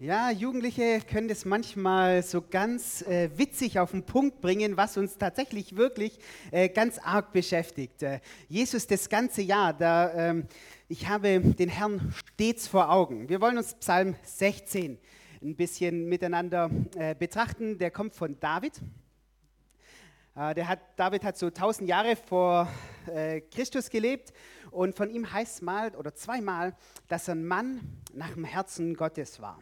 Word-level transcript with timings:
Ja, 0.00 0.30
Jugendliche 0.30 1.00
können 1.00 1.26
das 1.26 1.44
manchmal 1.44 2.22
so 2.22 2.40
ganz 2.40 3.02
äh, 3.02 3.36
witzig 3.36 3.80
auf 3.80 3.90
den 3.90 4.04
Punkt 4.04 4.40
bringen, 4.40 4.76
was 4.76 4.96
uns 4.96 5.18
tatsächlich 5.18 5.74
wirklich 5.74 6.20
äh, 6.52 6.68
ganz 6.68 7.00
arg 7.00 7.32
beschäftigt. 7.32 8.04
Äh, 8.04 8.20
Jesus 8.48 8.86
das 8.86 9.08
ganze 9.08 9.42
Jahr, 9.42 9.72
da, 9.72 10.14
ähm, 10.14 10.46
ich 10.86 11.08
habe 11.08 11.40
den 11.40 11.68
Herrn 11.68 12.14
stets 12.14 12.68
vor 12.68 12.92
Augen. 12.92 13.28
Wir 13.28 13.40
wollen 13.40 13.58
uns 13.58 13.74
Psalm 13.74 14.14
16 14.22 15.00
ein 15.42 15.56
bisschen 15.56 16.08
miteinander 16.08 16.70
äh, 16.94 17.16
betrachten. 17.16 17.76
Der 17.78 17.90
kommt 17.90 18.14
von 18.14 18.38
David. 18.38 18.80
Äh, 20.36 20.54
der 20.54 20.68
hat, 20.68 20.78
David 20.94 21.24
hat 21.24 21.36
so 21.36 21.50
tausend 21.50 21.88
Jahre 21.88 22.14
vor 22.14 22.68
äh, 23.12 23.40
Christus 23.40 23.90
gelebt 23.90 24.32
und 24.70 24.94
von 24.94 25.10
ihm 25.10 25.32
heißt 25.32 25.60
mal 25.62 25.92
oder 25.96 26.14
zweimal, 26.14 26.76
dass 27.08 27.26
er 27.26 27.34
ein 27.34 27.44
Mann 27.44 27.80
nach 28.14 28.34
dem 28.34 28.44
Herzen 28.44 28.94
Gottes 28.94 29.42
war. 29.42 29.60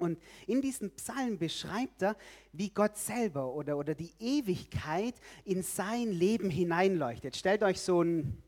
Und 0.00 0.18
in 0.46 0.62
diesem 0.62 0.90
Psalm 0.92 1.38
beschreibt 1.38 2.02
er, 2.02 2.16
wie 2.52 2.70
Gott 2.70 2.96
selber 2.96 3.52
oder, 3.52 3.76
oder 3.76 3.94
die 3.94 4.12
Ewigkeit 4.18 5.14
in 5.44 5.62
sein 5.62 6.10
Leben 6.10 6.50
hineinleuchtet. 6.50 7.36
Stellt 7.36 7.62
euch 7.62 7.80
so 7.80 8.00
einen 8.00 8.42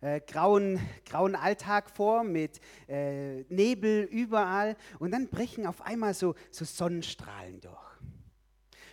äh, 0.00 0.20
grauen, 0.20 0.78
grauen 1.04 1.34
Alltag 1.34 1.90
vor 1.90 2.22
mit 2.22 2.60
äh, 2.88 3.42
Nebel 3.52 4.04
überall 4.04 4.76
und 4.98 5.10
dann 5.10 5.28
brechen 5.28 5.66
auf 5.66 5.82
einmal 5.82 6.14
so, 6.14 6.34
so 6.50 6.64
Sonnenstrahlen 6.64 7.60
durch. 7.60 7.74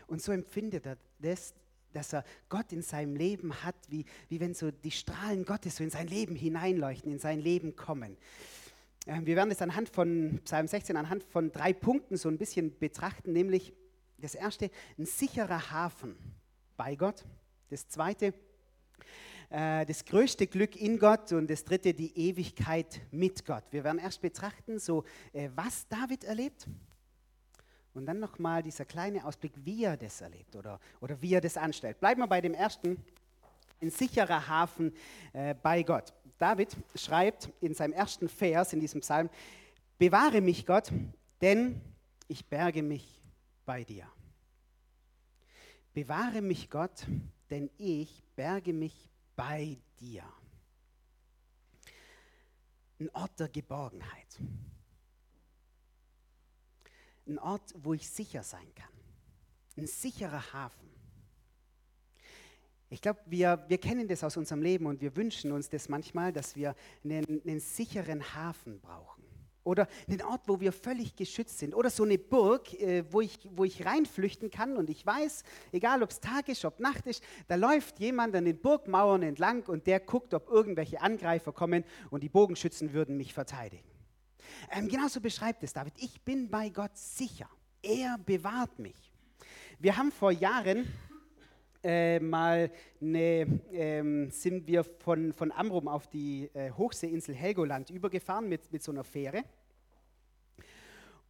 Und 0.07 0.21
so 0.21 0.31
empfindet 0.31 0.85
er 0.85 0.97
das, 1.19 1.53
dass 1.93 2.13
er 2.13 2.23
Gott 2.49 2.71
in 2.71 2.81
seinem 2.81 3.15
Leben 3.15 3.63
hat, 3.63 3.75
wie, 3.89 4.05
wie 4.29 4.39
wenn 4.39 4.53
so 4.53 4.71
die 4.71 4.91
Strahlen 4.91 5.45
Gottes 5.45 5.77
so 5.77 5.83
in 5.83 5.89
sein 5.89 6.07
Leben 6.07 6.35
hineinleuchten, 6.35 7.11
in 7.11 7.19
sein 7.19 7.39
Leben 7.39 7.75
kommen. 7.75 8.17
Ähm, 9.05 9.25
wir 9.25 9.35
werden 9.35 9.51
es 9.51 9.61
anhand 9.61 9.89
von 9.89 10.39
Psalm 10.45 10.67
16, 10.67 10.95
anhand 10.95 11.23
von 11.23 11.51
drei 11.51 11.73
Punkten 11.73 12.17
so 12.17 12.29
ein 12.29 12.37
bisschen 12.37 12.77
betrachten, 12.77 13.33
nämlich 13.33 13.73
das 14.17 14.35
erste, 14.35 14.69
ein 14.97 15.05
sicherer 15.05 15.71
Hafen 15.71 16.15
bei 16.77 16.95
Gott. 16.95 17.25
Das 17.69 17.87
zweite, 17.89 18.33
äh, 19.49 19.85
das 19.85 20.05
größte 20.05 20.47
Glück 20.47 20.75
in 20.75 20.99
Gott 20.99 21.33
und 21.33 21.49
das 21.49 21.65
dritte, 21.65 21.93
die 21.93 22.17
Ewigkeit 22.17 23.01
mit 23.11 23.45
Gott. 23.45 23.63
Wir 23.71 23.83
werden 23.83 23.99
erst 23.99 24.21
betrachten, 24.21 24.79
so 24.79 25.03
äh, 25.33 25.49
was 25.55 25.87
David 25.87 26.23
erlebt 26.23 26.67
und 27.93 28.05
dann 28.05 28.19
nochmal 28.19 28.63
dieser 28.63 28.85
kleine 28.85 29.25
Ausblick, 29.25 29.53
wie 29.63 29.83
er 29.83 29.97
das 29.97 30.21
erlebt 30.21 30.55
oder, 30.55 30.79
oder 31.01 31.21
wie 31.21 31.33
er 31.33 31.41
das 31.41 31.57
anstellt. 31.57 31.99
Bleiben 31.99 32.21
wir 32.21 32.27
bei 32.27 32.41
dem 32.41 32.53
ersten, 32.53 33.03
ein 33.81 33.89
sicherer 33.89 34.47
Hafen 34.47 34.93
äh, 35.33 35.53
bei 35.53 35.83
Gott. 35.83 36.13
David 36.43 36.75
schreibt 36.93 37.53
in 37.61 37.73
seinem 37.73 37.93
ersten 37.93 38.27
Vers 38.27 38.73
in 38.73 38.81
diesem 38.81 38.99
Psalm, 38.99 39.29
bewahre 39.97 40.41
mich 40.41 40.65
Gott, 40.65 40.91
denn 41.39 41.79
ich 42.27 42.45
berge 42.47 42.83
mich 42.83 43.21
bei 43.63 43.85
dir. 43.85 44.11
Bewahre 45.93 46.41
mich 46.41 46.69
Gott, 46.69 47.07
denn 47.49 47.69
ich 47.77 48.25
berge 48.35 48.73
mich 48.73 49.09
bei 49.37 49.77
dir. 50.01 50.25
Ein 52.99 53.09
Ort 53.11 53.39
der 53.39 53.47
Geborgenheit. 53.47 54.37
Ein 57.25 57.39
Ort, 57.39 57.73
wo 57.77 57.93
ich 57.93 58.09
sicher 58.09 58.43
sein 58.43 58.67
kann. 58.75 58.91
Ein 59.77 59.87
sicherer 59.87 60.51
Hafen. 60.51 60.92
Ich 62.93 63.01
glaube, 63.01 63.19
wir, 63.25 63.65
wir 63.67 63.79
kennen 63.79 64.07
das 64.07 64.23
aus 64.23 64.37
unserem 64.37 64.61
Leben 64.61 64.85
und 64.85 65.01
wir 65.01 65.15
wünschen 65.15 65.51
uns 65.51 65.67
das 65.67 65.89
manchmal, 65.89 66.31
dass 66.31 66.55
wir 66.55 66.75
einen, 67.03 67.41
einen 67.43 67.59
sicheren 67.59 68.35
Hafen 68.35 68.79
brauchen. 68.81 69.23
Oder 69.63 69.87
einen 70.07 70.21
Ort, 70.21 70.41
wo 70.45 70.59
wir 70.59 70.71
völlig 70.71 71.15
geschützt 71.15 71.57
sind. 71.57 71.73
Oder 71.73 71.89
so 71.89 72.03
eine 72.03 72.19
Burg, 72.19 72.71
äh, 72.79 73.03
wo, 73.11 73.21
ich, 73.21 73.39
wo 73.55 73.63
ich 73.63 73.83
reinflüchten 73.83 74.51
kann 74.51 74.77
und 74.77 74.91
ich 74.91 75.03
weiß, 75.03 75.43
egal 75.71 76.03
ob 76.03 76.11
es 76.11 76.19
Tag 76.19 76.49
ist, 76.49 76.65
ob 76.65 76.79
Nacht 76.79 77.07
ist, 77.07 77.23
da 77.47 77.55
läuft 77.55 77.99
jemand 77.99 78.35
an 78.35 78.45
den 78.45 78.61
Burgmauern 78.61 79.23
entlang 79.23 79.63
und 79.63 79.87
der 79.87 79.99
guckt, 79.99 80.35
ob 80.35 80.47
irgendwelche 80.49 81.01
Angreifer 81.01 81.51
kommen 81.51 81.85
und 82.11 82.21
die 82.21 82.29
Bogenschützen 82.29 82.93
würden 82.93 83.17
mich 83.17 83.33
verteidigen. 83.33 83.89
Ähm, 84.69 84.87
genauso 84.87 85.19
beschreibt 85.19 85.63
es 85.63 85.73
David. 85.73 85.93
Ich 85.97 86.21
bin 86.21 86.47
bei 86.47 86.69
Gott 86.69 86.95
sicher. 86.95 87.49
Er 87.81 88.19
bewahrt 88.19 88.77
mich. 88.77 89.11
Wir 89.79 89.97
haben 89.97 90.11
vor 90.11 90.31
Jahren 90.31 90.85
äh, 91.83 92.19
mal 92.19 92.71
eine, 93.01 93.47
ähm, 93.71 94.31
sind 94.31 94.67
wir 94.67 94.83
von, 94.83 95.33
von 95.33 95.51
Amrum 95.51 95.87
auf 95.87 96.07
die 96.07 96.49
äh, 96.53 96.71
Hochseeinsel 96.71 97.35
Helgoland 97.35 97.89
übergefahren 97.89 98.47
mit, 98.47 98.71
mit 98.71 98.81
so 98.81 98.91
einer 98.91 99.03
Fähre. 99.03 99.43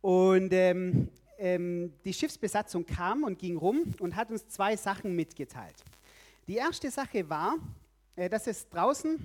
Und 0.02 0.54
ähm, 0.54 1.10
ähm, 1.38 1.94
die 2.06 2.14
Schiffsbesatzung 2.14 2.86
kam 2.86 3.24
und 3.24 3.40
ging 3.40 3.58
rum 3.58 3.94
und 4.00 4.16
hat 4.16 4.30
uns 4.32 4.48
zwei 4.48 4.76
Sachen 4.76 5.16
mitgeteilt. 5.16 5.84
Die 6.48 6.56
erste 6.56 6.92
Sache 6.92 7.30
war, 7.30 7.56
äh, 8.16 8.30
dass 8.30 8.48
es 8.48 8.70
draußen 8.70 9.18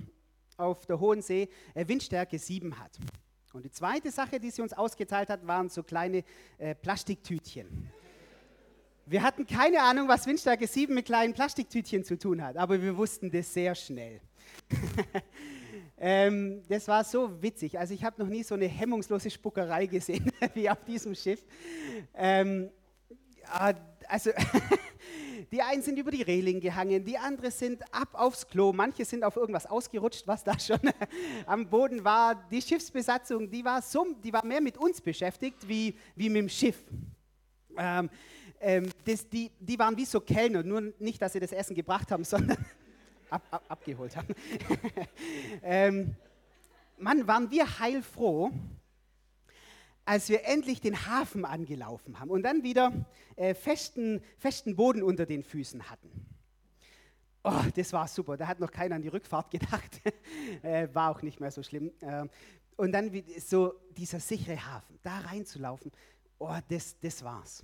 auf 0.57 0.85
der 0.85 0.99
Hohen 0.99 1.21
See 1.21 1.49
äh, 1.73 1.87
Windstärke 1.87 2.39
7 2.39 2.79
hat. 2.79 2.97
Und 3.53 3.65
die 3.65 3.71
zweite 3.71 4.11
Sache, 4.11 4.39
die 4.39 4.51
sie 4.51 4.61
uns 4.61 4.73
ausgeteilt 4.73 5.29
hat, 5.29 5.45
waren 5.45 5.69
so 5.69 5.83
kleine 5.83 6.23
äh, 6.57 6.75
Plastiktütchen. 6.75 7.91
Wir 9.09 9.23
hatten 9.23 9.47
keine 9.47 9.81
Ahnung, 9.81 10.07
was 10.07 10.27
Windstärke 10.27 10.67
7 10.67 10.93
mit 10.93 11.07
kleinen 11.07 11.33
Plastiktütchen 11.33 12.03
zu 12.03 12.15
tun 12.15 12.43
hat, 12.43 12.57
aber 12.57 12.79
wir 12.79 12.95
wussten 12.95 13.31
das 13.31 13.51
sehr 13.51 13.73
schnell. 13.73 14.21
ähm, 15.97 16.61
das 16.69 16.87
war 16.87 17.03
so 17.03 17.41
witzig. 17.41 17.79
Also 17.79 17.95
ich 17.95 18.03
habe 18.03 18.21
noch 18.21 18.29
nie 18.29 18.43
so 18.43 18.53
eine 18.53 18.67
hemmungslose 18.67 19.31
Spuckerei 19.31 19.87
gesehen 19.87 20.31
wie 20.53 20.69
auf 20.69 20.83
diesem 20.85 21.15
Schiff. 21.15 21.43
Ähm, 22.13 22.69
also 24.07 24.29
die 25.51 25.63
einen 25.63 25.81
sind 25.81 25.97
über 25.97 26.11
die 26.11 26.21
Reling 26.21 26.59
gehangen, 26.59 27.03
die 27.03 27.17
anderen 27.17 27.49
sind 27.49 27.81
ab 27.91 28.09
aufs 28.13 28.47
Klo, 28.47 28.73
manche 28.73 29.05
sind 29.05 29.23
auf 29.23 29.37
irgendwas 29.37 29.65
ausgerutscht, 29.65 30.27
was 30.27 30.43
da 30.43 30.59
schon 30.59 30.81
am 31.47 31.67
Boden 31.67 32.03
war. 32.03 32.47
Die 32.51 32.61
Schiffsbesatzung, 32.61 33.49
die 33.49 33.65
war, 33.65 33.81
so, 33.81 34.05
die 34.23 34.31
war 34.31 34.45
mehr 34.45 34.61
mit 34.61 34.77
uns 34.77 35.01
beschäftigt 35.01 35.67
wie, 35.67 35.97
wie 36.15 36.29
mit 36.29 36.43
dem 36.43 36.49
Schiff. 36.49 36.77
Ähm, 37.75 38.09
ähm, 38.59 38.89
das, 39.05 39.27
die, 39.29 39.51
die 39.59 39.79
waren 39.79 39.95
wie 39.97 40.05
so 40.05 40.19
Kellner, 40.19 40.63
nur 40.63 40.93
nicht, 40.99 41.21
dass 41.21 41.33
sie 41.33 41.39
das 41.39 41.51
Essen 41.51 41.75
gebracht 41.75 42.11
haben, 42.11 42.23
sondern 42.25 42.57
ab, 43.29 43.43
ab, 43.51 43.63
abgeholt 43.67 44.15
haben. 44.15 44.27
ähm, 45.63 46.15
Mann, 46.97 47.27
waren 47.27 47.49
wir 47.49 47.79
heilfroh, 47.79 48.51
als 50.05 50.27
wir 50.29 50.45
endlich 50.45 50.81
den 50.81 51.05
Hafen 51.05 51.45
angelaufen 51.45 52.19
haben 52.19 52.29
und 52.29 52.43
dann 52.43 52.63
wieder 52.63 52.91
äh, 53.35 53.53
festen, 53.53 54.21
festen 54.37 54.75
Boden 54.75 55.03
unter 55.03 55.25
den 55.25 55.43
Füßen 55.43 55.89
hatten. 55.89 56.09
Oh, 57.43 57.63
das 57.73 57.93
war 57.93 58.07
super. 58.07 58.35
Da 58.35 58.47
hat 58.47 58.59
noch 58.59 58.71
keiner 58.71 58.95
an 58.95 59.01
die 59.01 59.07
Rückfahrt 59.07 59.51
gedacht. 59.51 60.01
äh, 60.61 60.87
war 60.93 61.11
auch 61.11 61.21
nicht 61.21 61.39
mehr 61.39 61.51
so 61.51 61.63
schlimm. 61.63 61.91
Äh, 62.01 62.27
und 62.75 62.91
dann 62.91 63.11
so 63.39 63.73
dieser 63.91 64.19
sichere 64.19 64.65
Hafen, 64.65 64.99
da 65.03 65.19
reinzulaufen, 65.19 65.91
oh, 66.37 66.57
das, 66.67 66.99
das 66.99 67.23
war's. 67.23 67.63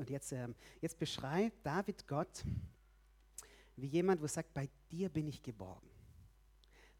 Und 0.00 0.08
jetzt, 0.08 0.32
ähm, 0.32 0.54
jetzt 0.80 0.98
beschreibt 0.98 1.58
David 1.62 2.08
Gott 2.08 2.42
wie 3.76 3.86
jemand, 3.86 4.22
wo 4.22 4.26
sagt, 4.26 4.54
bei 4.54 4.66
dir 4.90 5.10
bin 5.10 5.28
ich 5.28 5.42
geborgen. 5.42 5.90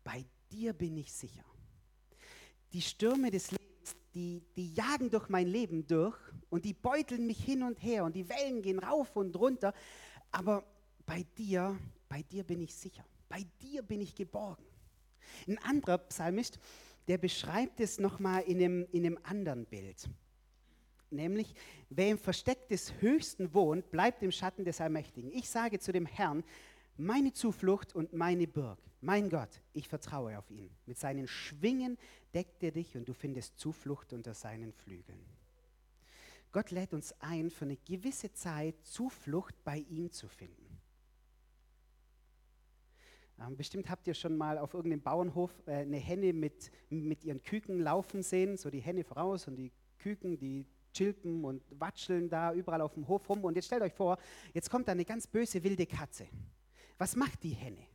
Bei 0.04 0.22
dir 0.52 0.74
bin 0.74 0.98
ich 0.98 1.10
sicher. 1.10 1.44
Die 2.74 2.82
Stürme 2.82 3.30
des 3.30 3.52
Lebens, 3.52 3.96
die, 4.12 4.42
die 4.54 4.74
jagen 4.74 5.08
durch 5.08 5.30
mein 5.30 5.46
Leben 5.46 5.86
durch 5.86 6.14
und 6.50 6.66
die 6.66 6.74
beuteln 6.74 7.26
mich 7.26 7.42
hin 7.42 7.62
und 7.62 7.82
her 7.82 8.04
und 8.04 8.14
die 8.14 8.28
Wellen 8.28 8.60
gehen 8.60 8.78
rauf 8.78 9.16
und 9.16 9.34
runter. 9.34 9.72
Aber 10.30 10.62
bei 11.06 11.24
dir, 11.38 11.78
bei 12.06 12.20
dir 12.22 12.44
bin 12.44 12.60
ich 12.60 12.74
sicher. 12.74 13.06
Bei 13.30 13.46
dir 13.62 13.80
bin 13.80 14.02
ich 14.02 14.14
geborgen. 14.14 14.66
Ein 15.48 15.56
anderer 15.56 15.96
Psalmist, 15.96 16.58
der 17.08 17.16
beschreibt 17.16 17.80
es 17.80 17.98
nochmal 17.98 18.42
in 18.42 18.58
einem, 18.58 18.86
in 18.92 19.06
einem 19.06 19.18
anderen 19.22 19.64
Bild 19.64 20.06
nämlich 21.12 21.54
wer 21.88 22.08
im 22.08 22.18
Versteck 22.18 22.68
des 22.68 23.00
Höchsten 23.00 23.54
wohnt, 23.54 23.90
bleibt 23.90 24.22
im 24.22 24.32
Schatten 24.32 24.64
des 24.64 24.80
Allmächtigen. 24.80 25.32
Ich 25.32 25.48
sage 25.48 25.78
zu 25.78 25.92
dem 25.92 26.06
Herrn, 26.06 26.44
meine 26.96 27.32
Zuflucht 27.32 27.94
und 27.94 28.12
meine 28.12 28.46
Burg, 28.46 28.78
mein 29.00 29.30
Gott, 29.30 29.62
ich 29.72 29.88
vertraue 29.88 30.38
auf 30.38 30.50
ihn. 30.50 30.70
Mit 30.86 30.98
seinen 30.98 31.26
Schwingen 31.26 31.96
deckt 32.34 32.62
er 32.62 32.72
dich 32.72 32.96
und 32.96 33.08
du 33.08 33.14
findest 33.14 33.58
Zuflucht 33.58 34.12
unter 34.12 34.34
seinen 34.34 34.72
Flügeln. 34.72 35.24
Gott 36.52 36.70
lädt 36.70 36.92
uns 36.92 37.14
ein, 37.20 37.50
für 37.50 37.64
eine 37.64 37.76
gewisse 37.76 38.32
Zeit 38.32 38.74
Zuflucht 38.84 39.54
bei 39.64 39.78
ihm 39.88 40.10
zu 40.10 40.28
finden. 40.28 40.80
Ähm, 43.40 43.56
bestimmt 43.56 43.88
habt 43.88 44.06
ihr 44.06 44.14
schon 44.14 44.36
mal 44.36 44.58
auf 44.58 44.74
irgendeinem 44.74 45.02
Bauernhof 45.02 45.50
äh, 45.66 45.76
eine 45.76 45.96
Henne 45.96 46.32
mit, 46.32 46.70
mit 46.90 47.24
ihren 47.24 47.42
Küken 47.42 47.80
laufen 47.80 48.22
sehen, 48.22 48.56
so 48.56 48.68
die 48.68 48.80
Henne 48.80 49.04
voraus 49.04 49.48
und 49.48 49.56
die 49.56 49.72
Küken, 49.98 50.38
die 50.38 50.66
chilpen 50.92 51.44
und 51.44 51.62
watscheln 51.70 52.28
da 52.28 52.52
überall 52.52 52.80
auf 52.80 52.94
dem 52.94 53.06
Hof 53.08 53.28
rum. 53.28 53.44
Und 53.44 53.56
jetzt 53.56 53.66
stellt 53.66 53.82
euch 53.82 53.94
vor, 53.94 54.18
jetzt 54.52 54.70
kommt 54.70 54.88
da 54.88 54.92
eine 54.92 55.04
ganz 55.04 55.26
böse 55.26 55.62
wilde 55.62 55.86
Katze. 55.86 56.26
Was 56.98 57.16
macht 57.16 57.42
die 57.42 57.50
Henne? 57.50 57.86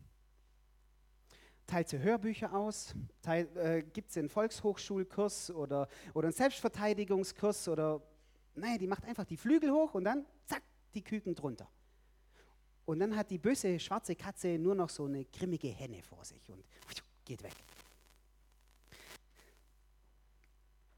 teilt 1.67 1.89
sie 1.89 1.99
Hörbücher 1.99 2.53
aus, 2.53 2.93
äh, 3.25 3.81
gibt 3.81 4.11
sie 4.11 4.19
einen 4.19 4.29
Volkshochschulkurs 4.29 5.51
oder, 5.51 5.87
oder 6.13 6.27
einen 6.27 6.33
Selbstverteidigungskurs 6.33 7.67
oder, 7.67 8.01
nein, 8.55 8.77
die 8.77 8.87
macht 8.87 9.03
einfach 9.05 9.25
die 9.25 9.37
Flügel 9.37 9.71
hoch 9.71 9.93
und 9.93 10.03
dann, 10.03 10.25
zack, 10.45 10.61
die 10.93 11.03
Küken 11.03 11.35
drunter. 11.35 11.67
Und 12.85 12.99
dann 12.99 13.15
hat 13.15 13.31
die 13.31 13.39
böse 13.39 13.79
schwarze 13.79 14.15
Katze 14.15 14.59
nur 14.59 14.75
noch 14.75 14.89
so 14.89 15.05
eine 15.05 15.25
grimmige 15.25 15.69
Henne 15.69 16.03
vor 16.03 16.23
sich 16.23 16.49
und 16.51 16.63
geht 17.25 17.41
weg. 17.41 17.55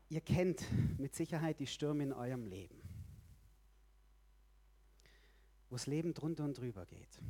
Ihr 0.10 0.22
kennt 0.22 0.64
mit 1.00 1.16
Sicherheit 1.16 1.60
die 1.60 1.68
Stürme 1.68 2.04
in 2.04 2.14
eurem 2.14 2.46
Leben, 2.46 2.82
wo 5.70 5.76
das 5.76 5.88
Leben 5.88 6.14
drunter 6.14 6.46
und 6.46 6.58
drüber 6.58 6.86
geht. 6.86 7.22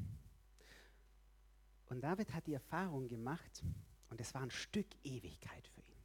Und 1.89 2.01
David 2.01 2.33
hat 2.33 2.45
die 2.45 2.53
Erfahrung 2.53 3.07
gemacht, 3.07 3.63
und 4.09 4.21
es 4.21 4.33
war 4.33 4.41
ein 4.41 4.51
Stück 4.51 4.88
Ewigkeit 5.03 5.68
für 5.68 5.81
ihn, 5.81 6.03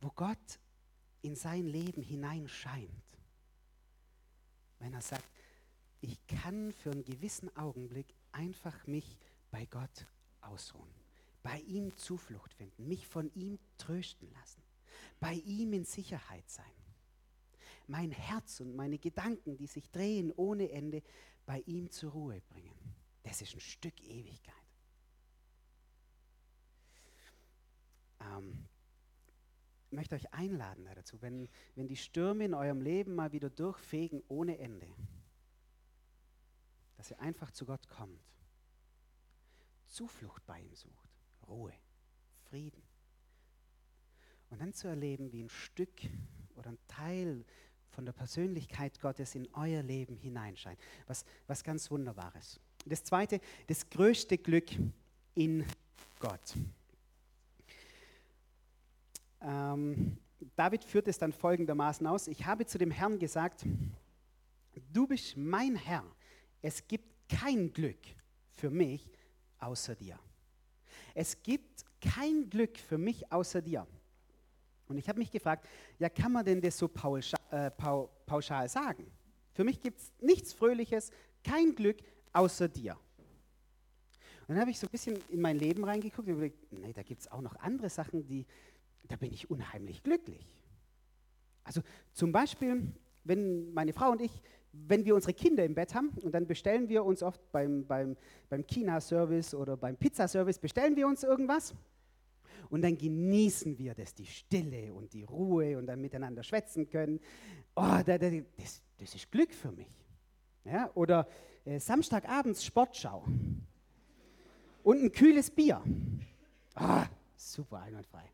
wo 0.00 0.10
Gott 0.10 0.58
in 1.22 1.36
sein 1.36 1.64
Leben 1.64 2.02
hineinscheint, 2.02 2.90
wenn 4.78 4.94
er 4.94 5.02
sagt, 5.02 5.28
ich 6.00 6.26
kann 6.26 6.72
für 6.72 6.90
einen 6.90 7.04
gewissen 7.04 7.54
Augenblick 7.56 8.14
einfach 8.32 8.86
mich 8.86 9.18
bei 9.50 9.66
Gott 9.66 10.06
ausruhen, 10.40 10.94
bei 11.42 11.60
ihm 11.60 11.94
Zuflucht 11.96 12.54
finden, 12.54 12.88
mich 12.88 13.06
von 13.06 13.30
ihm 13.34 13.58
trösten 13.76 14.30
lassen, 14.32 14.62
bei 15.18 15.34
ihm 15.34 15.72
in 15.72 15.84
Sicherheit 15.84 16.48
sein. 16.48 16.64
Mein 17.86 18.12
Herz 18.12 18.60
und 18.60 18.76
meine 18.76 18.98
Gedanken, 18.98 19.56
die 19.56 19.66
sich 19.66 19.90
drehen 19.90 20.32
ohne 20.32 20.70
Ende, 20.70 21.02
bei 21.46 21.60
ihm 21.66 21.90
zur 21.90 22.12
Ruhe 22.12 22.40
bringen. 22.48 22.94
Das 23.22 23.42
ist 23.42 23.54
ein 23.54 23.60
Stück 23.60 24.00
Ewigkeit. 24.02 24.54
Ähm, 28.20 28.68
ich 29.86 29.96
möchte 29.96 30.14
euch 30.14 30.32
einladen 30.32 30.88
dazu, 30.94 31.20
wenn, 31.20 31.48
wenn 31.74 31.88
die 31.88 31.96
Stürme 31.96 32.44
in 32.44 32.54
eurem 32.54 32.80
Leben 32.80 33.14
mal 33.14 33.32
wieder 33.32 33.50
durchfegen 33.50 34.22
ohne 34.28 34.58
Ende, 34.58 34.86
dass 36.96 37.10
ihr 37.10 37.18
einfach 37.18 37.50
zu 37.50 37.66
Gott 37.66 37.88
kommt, 37.88 38.20
Zuflucht 39.88 40.46
bei 40.46 40.60
ihm 40.60 40.74
sucht, 40.76 41.08
Ruhe, 41.48 41.74
Frieden. 42.44 42.82
Und 44.50 44.60
dann 44.60 44.72
zu 44.72 44.88
erleben, 44.88 45.32
wie 45.32 45.42
ein 45.42 45.48
Stück 45.48 46.02
oder 46.56 46.70
ein 46.70 46.78
Teil 46.88 47.44
von 47.90 48.04
der 48.04 48.12
Persönlichkeit 48.12 49.00
Gottes 49.00 49.34
in 49.34 49.48
euer 49.54 49.82
Leben 49.82 50.16
hineinscheint. 50.16 50.78
Was, 51.06 51.24
was 51.46 51.64
ganz 51.64 51.90
Wunderbares. 51.90 52.60
Das 52.86 53.04
zweite, 53.04 53.40
das 53.66 53.88
größte 53.88 54.38
Glück 54.38 54.70
in 55.34 55.64
Gott. 56.18 56.54
Ähm, 59.42 60.18
David 60.56 60.84
führt 60.84 61.08
es 61.08 61.18
dann 61.18 61.32
folgendermaßen 61.32 62.06
aus. 62.06 62.28
Ich 62.28 62.46
habe 62.46 62.66
zu 62.66 62.78
dem 62.78 62.90
Herrn 62.90 63.18
gesagt, 63.18 63.64
du 64.92 65.06
bist 65.06 65.36
mein 65.36 65.76
Herr. 65.76 66.04
Es 66.62 66.86
gibt 66.86 67.28
kein 67.28 67.72
Glück 67.72 67.98
für 68.54 68.70
mich 68.70 69.10
außer 69.58 69.94
dir. 69.94 70.18
Es 71.14 71.42
gibt 71.42 71.84
kein 72.00 72.48
Glück 72.48 72.78
für 72.78 72.98
mich 72.98 73.30
außer 73.30 73.62
dir. 73.62 73.86
Und 74.90 74.98
ich 74.98 75.08
habe 75.08 75.20
mich 75.20 75.30
gefragt, 75.30 75.66
ja, 76.00 76.08
kann 76.08 76.32
man 76.32 76.44
denn 76.44 76.60
das 76.60 76.76
so 76.76 76.88
pauschal, 76.88 77.40
äh, 77.50 77.70
pauschal 78.26 78.68
sagen? 78.68 79.06
Für 79.52 79.62
mich 79.62 79.80
gibt 79.80 80.00
es 80.00 80.12
nichts 80.20 80.52
Fröhliches, 80.52 81.12
kein 81.44 81.76
Glück 81.76 81.98
außer 82.32 82.68
dir. 82.68 82.96
Und 84.42 84.48
dann 84.48 84.60
habe 84.60 84.72
ich 84.72 84.80
so 84.80 84.88
ein 84.88 84.90
bisschen 84.90 85.16
in 85.28 85.40
mein 85.40 85.58
Leben 85.58 85.84
reingeguckt 85.84 86.28
und 86.28 86.40
gedacht, 86.40 86.58
nee, 86.72 86.92
da 86.92 87.04
gibt 87.04 87.20
es 87.20 87.30
auch 87.30 87.40
noch 87.40 87.54
andere 87.60 87.88
Sachen, 87.88 88.26
die, 88.26 88.46
da 89.04 89.14
bin 89.14 89.32
ich 89.32 89.48
unheimlich 89.48 90.02
glücklich. 90.02 90.44
Also 91.62 91.82
zum 92.12 92.32
Beispiel, 92.32 92.92
wenn 93.22 93.72
meine 93.72 93.92
Frau 93.92 94.10
und 94.10 94.20
ich, 94.20 94.42
wenn 94.72 95.04
wir 95.04 95.14
unsere 95.14 95.34
Kinder 95.34 95.64
im 95.64 95.76
Bett 95.76 95.94
haben 95.94 96.08
und 96.20 96.32
dann 96.32 96.48
bestellen 96.48 96.88
wir 96.88 97.04
uns 97.04 97.22
oft 97.22 97.40
beim, 97.52 97.86
beim, 97.86 98.16
beim 98.48 98.66
China-Service 98.66 99.54
oder 99.54 99.76
beim 99.76 99.96
Pizzaservice, 99.96 100.58
bestellen 100.58 100.96
wir 100.96 101.06
uns 101.06 101.22
irgendwas 101.22 101.76
und 102.70 102.82
dann 102.82 102.96
genießen 102.96 103.78
wir 103.78 103.94
das, 103.94 104.14
die 104.14 104.26
Stille 104.26 104.94
und 104.94 105.12
die 105.12 105.24
Ruhe 105.24 105.76
und 105.76 105.86
dann 105.86 106.00
miteinander 106.00 106.42
schwätzen 106.42 106.88
können. 106.88 107.20
Oh, 107.74 107.98
das, 108.06 108.20
das 108.96 109.14
ist 109.14 109.30
Glück 109.30 109.52
für 109.52 109.72
mich. 109.72 109.88
Ja, 110.64 110.90
oder 110.94 111.26
äh, 111.64 111.78
Samstagabends 111.78 112.64
Sportschau 112.64 113.24
und 114.82 115.02
ein 115.02 115.12
kühles 115.12 115.50
Bier. 115.50 115.82
Ah, 116.74 117.06
super 117.36 117.80
einwandfrei. 117.80 118.30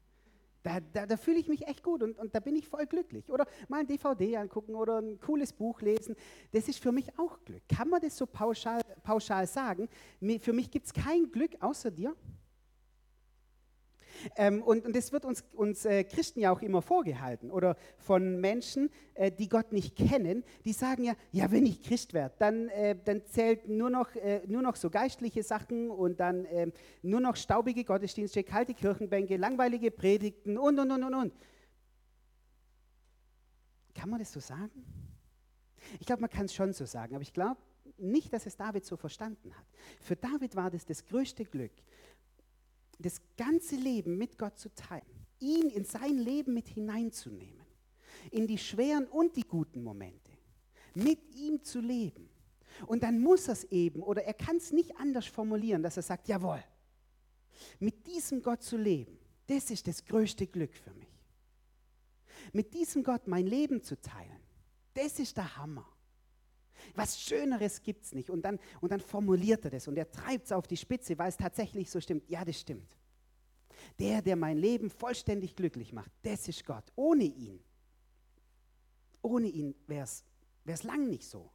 Da, 0.63 0.81
da, 0.81 1.07
da 1.07 1.17
fühle 1.17 1.39
ich 1.39 1.47
mich 1.47 1.67
echt 1.69 1.83
gut 1.85 2.03
und, 2.03 2.19
und 2.19 2.35
da 2.35 2.41
bin 2.41 2.57
ich 2.57 2.67
voll 2.67 2.87
glücklich. 2.87 3.31
Oder 3.31 3.47
mal 3.69 3.81
ein 3.81 3.87
DVD 3.87 4.37
angucken 4.39 4.75
oder 4.75 4.99
ein 5.01 5.21
cooles 5.21 5.53
Buch 5.53 5.81
lesen. 5.81 6.17
Das 6.51 6.67
ist 6.67 6.81
für 6.81 6.91
mich 6.91 7.17
auch 7.19 7.39
Glück. 7.45 7.63
Kann 7.69 7.89
man 7.89 8.01
das 8.01 8.17
so 8.17 8.27
pauschal, 8.27 8.83
pauschal 9.05 9.47
sagen? 9.47 9.89
Für 10.41 10.53
mich 10.53 10.71
gibt 10.71 10.87
es 10.87 10.93
kein 10.93 11.31
Glück 11.31 11.53
außer 11.61 11.93
dir. 11.93 12.17
Ähm, 14.37 14.63
und, 14.63 14.85
und 14.85 14.97
das 14.97 15.13
wird 15.13 15.25
uns, 15.25 15.45
uns 15.53 15.85
äh, 15.85 16.05
Christen 16.05 16.41
ja 16.41 16.51
auch 16.51 16.63
immer 16.63 16.83
vorgehalten 16.83 17.51
oder 17.51 17.77
von 17.99 18.41
Menschen, 18.41 18.91
äh, 19.15 19.31
die 19.31 19.49
Gott 19.49 19.73
nicht 19.73 19.97
kennen, 19.97 20.45
die 20.65 20.73
sagen 20.73 21.05
ja, 21.05 21.15
ja, 21.33 21.51
wenn 21.51 21.67
ich 21.67 21.83
Christ 21.83 22.15
werde, 22.15 22.35
dann, 22.39 22.69
äh, 22.71 22.97
dann 23.05 23.25
zählt 23.27 23.69
nur 23.69 23.91
noch, 23.91 24.15
äh, 24.17 24.43
nur 24.47 24.63
noch 24.63 24.77
so 24.77 24.91
geistliche 24.91 25.43
Sachen 25.43 25.91
und 25.91 26.21
dann 26.21 26.47
ähm, 26.51 26.73
nur 27.03 27.21
noch 27.21 27.37
staubige 27.37 27.85
Gottesdienste, 27.85 28.43
kalte 28.43 28.75
Kirchenbänke, 28.75 29.37
langweilige 29.37 29.91
Predigten 29.91 30.59
und, 30.59 30.79
und, 30.79 30.91
und, 30.91 31.05
und, 31.05 31.15
und. 31.15 31.33
Kann 33.95 34.11
man 34.11 34.19
das 34.19 34.33
so 34.33 34.41
sagen? 34.41 34.85
Ich 36.01 36.07
glaube, 36.07 36.21
man 36.21 36.31
kann 36.31 36.47
es 36.47 36.55
schon 36.55 36.73
so 36.73 36.85
sagen, 36.85 37.15
aber 37.15 37.23
ich 37.23 37.33
glaube 37.33 37.61
nicht, 37.99 38.33
dass 38.33 38.47
es 38.47 38.57
David 38.57 38.85
so 38.85 38.97
verstanden 38.97 39.55
hat. 39.57 39.65
Für 40.01 40.17
David 40.17 40.57
war 40.57 40.71
das 40.71 40.85
das 40.85 41.05
größte 41.05 41.45
Glück, 41.45 41.73
das 42.99 43.21
ganze 43.37 43.77
Leben 43.77 44.17
mit 44.17 44.39
Gott 44.39 44.59
zu 44.59 44.75
teilen, 44.75 45.27
ihn 45.39 45.69
in 45.69 45.85
sein 45.85 46.17
Leben 46.17 46.55
mit 46.55 46.69
hineinzunehmen, 46.69 47.67
in 48.31 48.47
die 48.47 48.59
schweren 48.59 49.07
und 49.07 49.37
die 49.37 49.47
guten 49.47 49.83
Momente, 49.83 50.33
mit 50.95 51.35
ihm 51.35 51.63
zu 51.63 51.81
leben. 51.81 52.29
Und 52.87 53.03
dann 53.03 53.21
muss 53.21 53.49
er 53.49 53.53
es 53.53 53.65
eben, 53.65 54.03
oder 54.03 54.25
er 54.25 54.35
kann 54.35 54.57
es 54.57 54.73
nicht 54.73 54.97
anders 54.97 55.27
formulieren, 55.27 55.83
dass 55.83 55.97
er 55.97 56.03
sagt, 56.03 56.29
jawohl, 56.29 56.63
mit 57.79 58.07
diesem 58.07 58.43
Gott 58.43 58.63
zu 58.63 58.77
leben, 58.77 59.19
das 59.47 59.71
ist 59.71 59.87
das 59.87 60.05
größte 60.05 60.47
Glück 60.47 60.75
für 60.75 60.93
mich. 60.95 61.09
Mit 62.53 62.75
diesem 62.75 63.03
Gott 63.03 63.27
mein 63.27 63.47
Leben 63.47 63.83
zu 63.83 64.01
teilen, 64.01 64.41
das 64.95 65.19
ist 65.19 65.37
der 65.37 65.57
Hammer. 65.57 65.87
Was 66.95 67.21
Schöneres 67.21 67.83
gibt 67.83 68.05
es 68.05 68.13
nicht. 68.13 68.31
Und 68.31 68.43
dann, 68.43 68.59
und 68.81 68.93
dann 68.93 69.01
formuliert 69.01 69.65
er 69.65 69.71
das 69.71 69.89
und 69.89 69.97
er 69.97 70.11
treibt 70.11 70.47
es 70.47 70.53
auf 70.53 70.67
die 70.67 70.77
Spitze, 70.77 71.19
weil 71.19 71.29
es 71.29 71.37
tatsächlich 71.37 71.91
so 71.91 72.01
stimmt. 72.01 72.29
Ja, 72.29 72.45
das 72.45 72.61
stimmt. 72.61 72.97
Der, 73.99 74.23
der 74.23 74.37
mein 74.37 74.59
Leben 74.59 74.91
vollständig 74.91 75.55
glücklich 75.57 75.93
macht, 75.93 76.11
das 76.23 76.49
ist 76.49 76.65
Gott. 76.65 76.85
Ohne 76.97 77.25
ihn, 77.25 77.61
ohne 79.23 79.49
ihn 79.49 79.75
wäre 79.87 80.07
es 80.65 80.83
lang 80.83 81.09
nicht 81.09 81.25
so. 81.25 81.51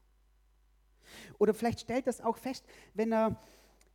Oder 1.40 1.54
vielleicht 1.54 1.82
stellt 1.82 2.08
das 2.08 2.22
auch 2.22 2.38
fest, 2.38 2.66
wenn 2.94 3.12
er 3.12 3.42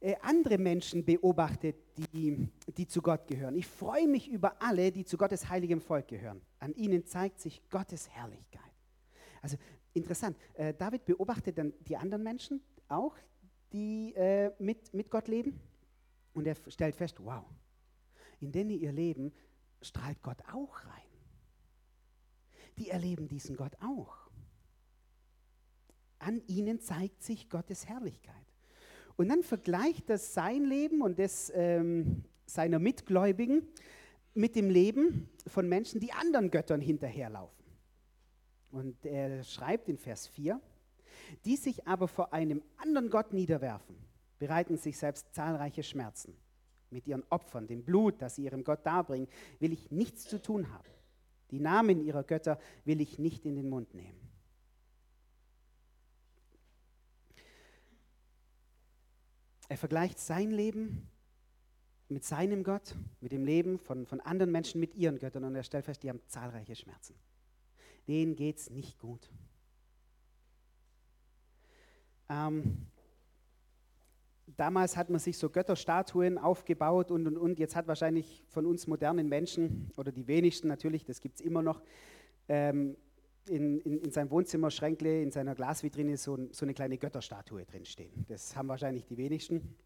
äh, 0.01 0.15
andere 0.23 0.59
Menschen 0.59 1.05
beobachtet, 1.05 1.77
die, 1.97 2.49
die 2.77 2.87
zu 2.87 3.01
Gott 3.01 3.27
gehören. 3.27 3.57
Ich 3.57 3.67
freue 3.67 4.07
mich 4.07 4.29
über 4.29 4.61
alle, 4.61 4.93
die 4.93 5.05
zu 5.05 5.17
Gottes 5.17 5.49
heiligem 5.49 5.81
Volk 5.81 6.09
gehören. 6.09 6.43
An 6.59 6.75
ihnen 6.75 7.07
zeigt 7.07 7.41
sich 7.41 7.63
Gottes 7.71 8.09
Herrlichkeit. 8.11 8.61
Also 9.41 9.57
interessant. 9.97 10.37
Äh, 10.55 10.75
David 10.75 11.05
beobachtet 11.05 11.59
dann 11.59 11.73
die 11.81 11.97
anderen 11.97 12.23
Menschen 12.23 12.61
auch, 12.89 13.17
die 13.73 14.15
äh, 14.15 14.53
mit, 14.59 14.93
mit 14.95 15.11
Gott 15.11 15.29
leben. 15.29 15.61
Und 16.35 16.47
er 16.47 16.55
stellt 16.69 16.97
fest, 16.97 17.17
wow, 17.25 17.45
in 18.41 18.53
denen 18.53 18.71
ihr 18.71 18.93
Leben 18.93 19.33
strahlt 19.81 20.23
Gott 20.23 20.39
auch 20.53 20.85
rein. 20.85 20.93
Die 22.79 22.91
erleben 22.91 23.27
diesen 23.27 23.57
Gott 23.57 23.73
auch. 23.81 24.29
An 26.19 26.43
ihnen 26.47 26.81
zeigt 26.81 27.23
sich 27.23 27.49
Gottes 27.49 27.87
Herrlichkeit. 27.87 28.35
Und 29.17 29.29
dann 29.29 29.43
vergleicht 29.43 30.11
das 30.11 30.35
sein 30.35 30.65
Leben 30.65 31.01
und 31.01 31.19
das 31.19 31.51
ähm, 31.55 32.25
seiner 32.45 32.79
Mitgläubigen 32.79 33.67
mit 34.35 34.55
dem 34.57 34.69
Leben 34.69 35.31
von 35.47 35.69
Menschen, 35.69 36.01
die 36.01 36.13
anderen 36.13 36.51
Göttern 36.51 36.83
hinterherlaufen. 36.83 37.56
Und 38.77 39.07
er 39.07 39.43
schreibt 39.43 39.89
in 39.89 39.97
Vers 39.97 40.27
4, 40.27 40.61
die 41.47 41.57
sich 41.57 41.87
aber 41.87 42.09
vor 42.09 42.35
einem 42.35 42.63
anderen 42.77 43.09
Gott 43.09 43.33
niederwerfen, 43.33 43.97
bereiten 44.39 44.77
sich 44.77 44.99
selbst 44.99 45.35
zahlreiche 45.35 45.83
Schmerzen. 45.83 46.37
Mit 46.91 47.09
ihren 47.09 47.25
Opfern, 47.31 47.67
dem 47.67 47.85
Blut, 47.85 48.21
das 48.21 48.37
sie 48.37 48.45
ihrem 48.45 48.65
Gott 48.65 48.85
darbringen, 48.85 49.29
will 49.61 49.73
ich 49.73 49.91
nichts 49.91 50.25
zu 50.25 50.43
tun 50.43 50.71
haben. 50.75 50.91
Die 51.53 51.59
Namen 51.59 52.03
ihrer 52.03 52.23
Götter 52.23 52.59
will 52.85 53.01
ich 53.01 53.19
nicht 53.19 53.47
in 53.47 53.55
den 53.55 53.71
Mund 53.71 53.95
nehmen. 53.95 54.21
Er 59.71 59.79
vergleicht 59.79 60.19
sein 60.19 60.51
Leben 60.51 61.09
mit 62.11 62.25
seinem 62.25 62.63
Gott, 62.63 62.95
mit 63.23 63.33
dem 63.33 63.47
Leben 63.47 63.79
von, 63.79 64.05
von 64.05 64.21
anderen 64.21 64.53
Menschen, 64.53 64.81
mit 64.81 64.95
ihren 64.97 65.19
Göttern. 65.19 65.45
Und 65.45 65.55
er 65.55 65.63
stellt 65.63 65.87
fest, 65.87 66.03
die 66.03 66.11
haben 66.11 66.21
zahlreiche 66.27 66.77
Schmerzen. 66.77 67.15
Denen 68.09 68.37
geht 68.37 68.59
es 68.59 68.71
nicht 68.71 68.99
gut. 68.99 69.31
Ähm, 72.29 72.87
damals 74.57 74.97
hat 74.97 75.11
man 75.11 75.21
sich 75.21 75.39
so 75.39 75.51
Götterstatuen 75.51 76.39
aufgebaut 76.39 77.11
und 77.11 77.27
und 77.27 77.37
und. 77.37 77.59
Jetzt 77.59 77.77
hat 77.77 77.87
wahrscheinlich 77.87 78.45
von 78.49 78.67
uns 78.67 78.87
modernen 78.87 79.29
Menschen, 79.29 79.91
oder 79.97 80.13
die 80.13 80.27
wenigsten 80.27 80.69
natürlich, 80.69 81.05
das 81.05 81.21
gibt 81.21 81.37
es 81.37 81.41
immer 81.41 81.63
noch, 81.63 81.83
ähm, 82.49 82.97
in, 83.49 83.79
in, 83.81 83.99
in 83.99 84.11
seinem 84.11 84.31
Wohnzimmerschränkle, 84.31 85.23
in 85.23 85.31
seiner 85.31 85.55
Glasvitrine 85.55 86.17
so, 86.17 86.49
so 86.51 86.65
eine 86.65 86.75
kleine 86.75 86.99
Götterstatue 86.99 87.65
drinstehen. 87.65 88.25
Das 88.29 88.57
haben 88.57 88.69
wahrscheinlich 88.69 89.05
die 89.05 89.17
wenigsten. 89.17 89.77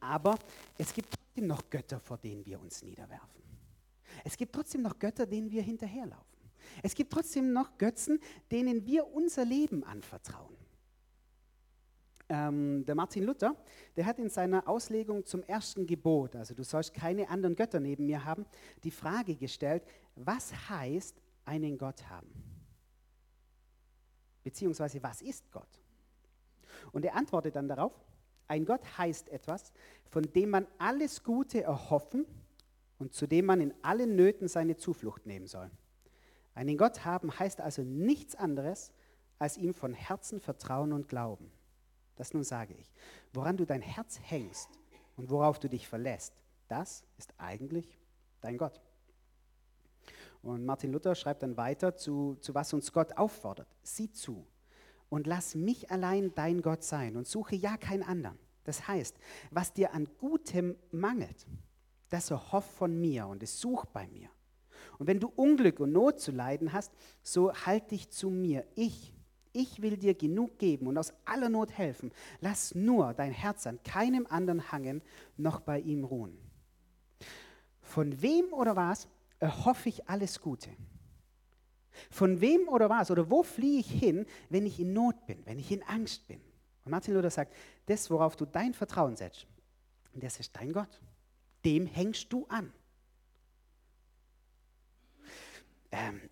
Aber 0.00 0.38
es 0.76 0.92
gibt 0.92 1.08
trotzdem 1.10 1.46
noch 1.46 1.68
Götter, 1.70 2.00
vor 2.00 2.18
denen 2.18 2.44
wir 2.44 2.60
uns 2.60 2.82
niederwerfen. 2.82 3.42
Es 4.24 4.36
gibt 4.36 4.54
trotzdem 4.54 4.82
noch 4.82 4.98
Götter, 4.98 5.26
denen 5.26 5.50
wir 5.50 5.62
hinterherlaufen. 5.62 6.37
Es 6.82 6.94
gibt 6.94 7.12
trotzdem 7.12 7.52
noch 7.52 7.78
Götzen, 7.78 8.20
denen 8.50 8.86
wir 8.86 9.06
unser 9.12 9.44
Leben 9.44 9.84
anvertrauen. 9.84 10.56
Ähm, 12.30 12.84
der 12.84 12.94
Martin 12.94 13.24
Luther, 13.24 13.56
der 13.96 14.04
hat 14.04 14.18
in 14.18 14.28
seiner 14.28 14.68
Auslegung 14.68 15.24
zum 15.24 15.42
ersten 15.44 15.86
Gebot, 15.86 16.36
also 16.36 16.54
du 16.54 16.62
sollst 16.62 16.92
keine 16.92 17.30
anderen 17.30 17.56
Götter 17.56 17.80
neben 17.80 18.04
mir 18.04 18.24
haben, 18.24 18.44
die 18.84 18.90
Frage 18.90 19.34
gestellt, 19.34 19.82
was 20.14 20.52
heißt 20.68 21.16
einen 21.46 21.78
Gott 21.78 22.08
haben? 22.10 22.28
Beziehungsweise 24.44 25.02
was 25.02 25.22
ist 25.22 25.50
Gott? 25.50 25.80
Und 26.92 27.04
er 27.04 27.16
antwortet 27.16 27.56
dann 27.56 27.68
darauf, 27.68 27.92
ein 28.46 28.64
Gott 28.64 28.82
heißt 28.98 29.28
etwas, 29.30 29.72
von 30.10 30.22
dem 30.22 30.50
man 30.50 30.66
alles 30.78 31.22
Gute 31.22 31.62
erhoffen 31.62 32.26
und 32.98 33.14
zu 33.14 33.26
dem 33.26 33.46
man 33.46 33.60
in 33.60 33.74
allen 33.82 34.16
Nöten 34.16 34.48
seine 34.48 34.76
Zuflucht 34.76 35.26
nehmen 35.26 35.46
soll. 35.46 35.70
Einen 36.58 36.76
Gott 36.76 37.04
haben 37.04 37.38
heißt 37.38 37.60
also 37.60 37.82
nichts 37.82 38.34
anderes, 38.34 38.90
als 39.38 39.56
ihm 39.56 39.74
von 39.74 39.94
Herzen 39.94 40.40
vertrauen 40.40 40.92
und 40.92 41.08
glauben. 41.08 41.52
Das 42.16 42.34
nun 42.34 42.42
sage 42.42 42.74
ich. 42.74 42.92
Woran 43.32 43.56
du 43.56 43.64
dein 43.64 43.80
Herz 43.80 44.18
hängst 44.24 44.68
und 45.14 45.30
worauf 45.30 45.60
du 45.60 45.68
dich 45.68 45.86
verlässt, 45.86 46.34
das 46.66 47.04
ist 47.16 47.32
eigentlich 47.38 47.96
dein 48.40 48.58
Gott. 48.58 48.80
Und 50.42 50.66
Martin 50.66 50.90
Luther 50.90 51.14
schreibt 51.14 51.44
dann 51.44 51.56
weiter 51.56 51.94
zu, 51.94 52.36
zu 52.40 52.56
was 52.56 52.72
uns 52.72 52.92
Gott 52.92 53.16
auffordert. 53.16 53.68
Sieh 53.84 54.10
zu, 54.10 54.44
und 55.10 55.28
lass 55.28 55.54
mich 55.54 55.92
allein 55.92 56.34
dein 56.34 56.60
Gott 56.60 56.82
sein 56.82 57.16
und 57.16 57.28
suche 57.28 57.54
ja 57.54 57.76
keinen 57.76 58.02
anderen. 58.02 58.36
Das 58.64 58.88
heißt, 58.88 59.16
was 59.52 59.74
dir 59.74 59.94
an 59.94 60.08
Gutem 60.18 60.74
mangelt, 60.90 61.46
das 62.08 62.32
erhoff 62.32 62.64
von 62.64 63.00
mir 63.00 63.28
und 63.28 63.44
es 63.44 63.60
such 63.60 63.84
bei 63.84 64.08
mir. 64.08 64.28
Und 64.98 65.06
wenn 65.06 65.20
du 65.20 65.28
Unglück 65.28 65.80
und 65.80 65.92
Not 65.92 66.20
zu 66.20 66.32
leiden 66.32 66.72
hast, 66.72 66.92
so 67.22 67.52
halt 67.52 67.90
dich 67.90 68.10
zu 68.10 68.30
mir. 68.30 68.64
Ich, 68.74 69.14
ich 69.52 69.80
will 69.80 69.96
dir 69.96 70.14
genug 70.14 70.58
geben 70.58 70.88
und 70.88 70.98
aus 70.98 71.12
aller 71.24 71.48
Not 71.48 71.70
helfen. 71.70 72.12
Lass 72.40 72.74
nur 72.74 73.14
dein 73.14 73.32
Herz 73.32 73.66
an 73.66 73.82
keinem 73.84 74.26
anderen 74.28 74.72
hangen, 74.72 75.02
noch 75.36 75.60
bei 75.60 75.80
ihm 75.80 76.04
ruhen. 76.04 76.36
Von 77.80 78.20
wem 78.20 78.52
oder 78.52 78.76
was 78.76 79.08
erhoffe 79.38 79.88
ich 79.88 80.08
alles 80.08 80.40
Gute? 80.40 80.70
Von 82.10 82.40
wem 82.40 82.68
oder 82.68 82.88
was 82.90 83.10
oder 83.10 83.30
wo 83.30 83.42
fliehe 83.42 83.80
ich 83.80 83.90
hin, 83.90 84.26
wenn 84.50 84.66
ich 84.66 84.78
in 84.78 84.92
Not 84.92 85.26
bin, 85.26 85.44
wenn 85.46 85.58
ich 85.58 85.70
in 85.72 85.82
Angst 85.84 86.26
bin? 86.28 86.40
Und 86.84 86.90
Martin 86.90 87.14
Luther 87.14 87.30
sagt, 87.30 87.54
das, 87.86 88.10
worauf 88.10 88.36
du 88.36 88.46
dein 88.46 88.74
Vertrauen 88.74 89.16
setzt, 89.16 89.46
das 90.14 90.40
ist 90.40 90.56
dein 90.56 90.72
Gott. 90.72 91.00
Dem 91.64 91.86
hängst 91.86 92.32
du 92.32 92.46
an. 92.46 92.72
Ähm, 95.90 96.28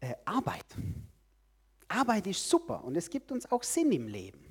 äh, 0.00 0.14
Arbeit. 0.24 0.66
Arbeit 1.88 2.26
ist 2.26 2.48
super 2.48 2.82
und 2.84 2.96
es 2.96 3.10
gibt 3.10 3.30
uns 3.32 3.50
auch 3.50 3.62
Sinn 3.62 3.92
im 3.92 4.08
Leben. 4.08 4.44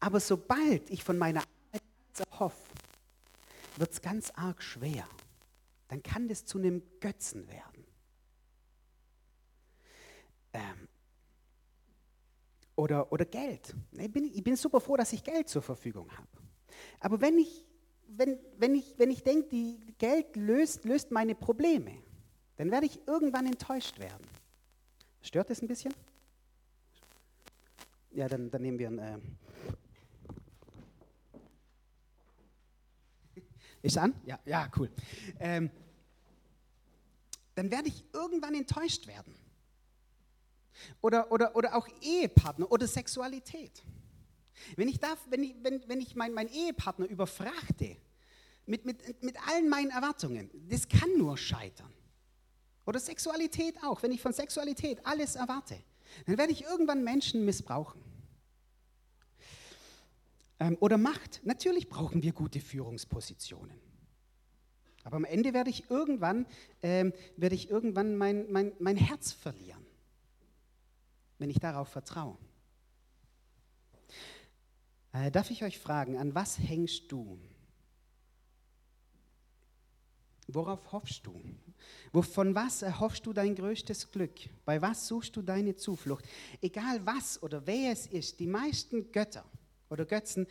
Aber 0.00 0.20
sobald 0.20 0.90
ich 0.90 1.02
von 1.02 1.18
meiner 1.18 1.40
Arbeit 1.40 2.30
erhoffe, 2.30 2.74
wird 3.76 3.92
es 3.92 4.00
ganz 4.00 4.30
arg 4.30 4.62
schwer. 4.62 5.08
Dann 5.88 6.02
kann 6.02 6.28
das 6.28 6.44
zu 6.44 6.58
einem 6.58 6.82
Götzen 7.00 7.48
werden 7.48 7.74
ähm, 10.54 10.88
oder, 12.76 13.12
oder 13.12 13.24
Geld. 13.24 13.74
Ich 13.92 14.10
bin, 14.10 14.24
ich 14.24 14.42
bin 14.42 14.56
super 14.56 14.80
froh, 14.80 14.96
dass 14.96 15.12
ich 15.12 15.22
Geld 15.22 15.48
zur 15.48 15.62
Verfügung 15.62 16.10
habe. 16.16 16.28
Aber 17.00 17.20
wenn 17.20 17.38
ich, 17.38 17.66
wenn, 18.08 18.38
wenn 18.58 18.74
ich, 18.74 18.94
wenn 18.98 19.10
ich 19.10 19.22
denke, 19.22 19.76
Geld 19.98 20.36
löst, 20.36 20.84
löst 20.84 21.10
meine 21.10 21.34
Probleme, 21.34 21.92
dann 22.56 22.70
werde 22.70 22.86
ich 22.86 23.00
irgendwann 23.06 23.46
enttäuscht 23.46 23.98
werden. 23.98 24.26
Stört 25.22 25.50
das 25.50 25.62
ein 25.62 25.68
bisschen? 25.68 25.94
Ja, 28.12 28.28
dann, 28.28 28.50
dann 28.50 28.62
nehmen 28.62 28.78
wir 28.78 28.88
ein. 28.88 28.98
Äh 28.98 29.18
Ist 33.82 33.98
an? 33.98 34.14
Ja, 34.24 34.38
ja, 34.46 34.70
cool. 34.78 34.90
Ähm, 35.38 35.70
dann 37.54 37.70
werde 37.70 37.88
ich 37.88 38.02
irgendwann 38.14 38.54
enttäuscht 38.54 39.06
werden. 39.06 39.34
Oder, 41.02 41.30
oder, 41.30 41.54
oder 41.54 41.74
auch 41.74 41.86
Ehepartner 42.00 42.70
oder 42.72 42.86
Sexualität. 42.86 43.84
Wenn 44.76 44.88
ich, 44.88 44.98
darf, 44.98 45.18
wenn 45.30 45.42
ich, 45.42 45.54
wenn, 45.62 45.82
wenn 45.88 46.00
ich 46.00 46.14
meinen 46.14 46.34
mein 46.34 46.48
Ehepartner 46.48 47.06
überfrachte 47.06 47.96
mit, 48.66 48.84
mit, 48.84 49.22
mit 49.22 49.36
allen 49.48 49.68
meinen 49.68 49.90
Erwartungen, 49.90 50.50
das 50.68 50.88
kann 50.88 51.16
nur 51.18 51.36
scheitern. 51.36 51.92
Oder 52.86 53.00
Sexualität 53.00 53.82
auch. 53.82 54.02
Wenn 54.02 54.12
ich 54.12 54.20
von 54.20 54.32
Sexualität 54.32 55.04
alles 55.04 55.36
erwarte, 55.36 55.78
dann 56.26 56.38
werde 56.38 56.52
ich 56.52 56.64
irgendwann 56.64 57.02
Menschen 57.02 57.44
missbrauchen. 57.44 58.02
Ähm, 60.60 60.76
oder 60.80 60.98
Macht. 60.98 61.40
Natürlich 61.44 61.88
brauchen 61.88 62.22
wir 62.22 62.32
gute 62.32 62.60
Führungspositionen. 62.60 63.78
Aber 65.02 65.16
am 65.16 65.24
Ende 65.24 65.52
werde 65.52 65.70
ich 65.70 65.90
irgendwann, 65.90 66.46
ähm, 66.82 67.12
werde 67.36 67.54
ich 67.54 67.68
irgendwann 67.70 68.16
mein, 68.16 68.50
mein, 68.50 68.72
mein 68.78 68.96
Herz 68.96 69.32
verlieren 69.32 69.84
wenn 71.38 71.50
ich 71.50 71.58
darauf 71.58 71.88
vertraue. 71.88 72.38
Äh, 75.14 75.30
darf 75.30 75.50
ich 75.50 75.62
euch 75.62 75.78
fragen, 75.78 76.18
an 76.18 76.34
was 76.34 76.58
hängst 76.58 77.10
du? 77.10 77.38
Worauf 80.48 80.90
hoffst 80.92 81.24
du? 81.24 81.40
Von 82.22 82.54
was 82.54 82.82
erhoffst 82.82 83.24
du 83.24 83.32
dein 83.32 83.54
größtes 83.54 84.10
Glück? 84.10 84.40
Bei 84.64 84.82
was 84.82 85.06
suchst 85.06 85.36
du 85.36 85.42
deine 85.42 85.76
Zuflucht? 85.76 86.26
Egal 86.60 87.06
was 87.06 87.40
oder 87.42 87.64
wer 87.64 87.92
es 87.92 88.08
ist, 88.08 88.40
die 88.40 88.48
meisten 88.48 89.12
Götter 89.12 89.44
oder 89.88 90.04
Götzen, 90.04 90.48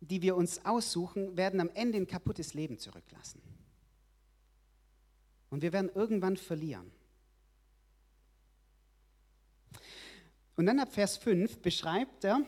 die 0.00 0.22
wir 0.22 0.36
uns 0.36 0.64
aussuchen, 0.64 1.36
werden 1.36 1.60
am 1.60 1.70
Ende 1.74 1.98
ein 1.98 2.06
kaputtes 2.06 2.54
Leben 2.54 2.78
zurücklassen. 2.78 3.42
Und 5.50 5.62
wir 5.62 5.72
werden 5.72 5.90
irgendwann 5.92 6.36
verlieren. 6.36 6.90
Und 10.56 10.66
dann 10.66 10.78
ab 10.78 10.92
Vers 10.92 11.16
5 11.16 11.58
beschreibt 11.58 12.24
er, 12.24 12.44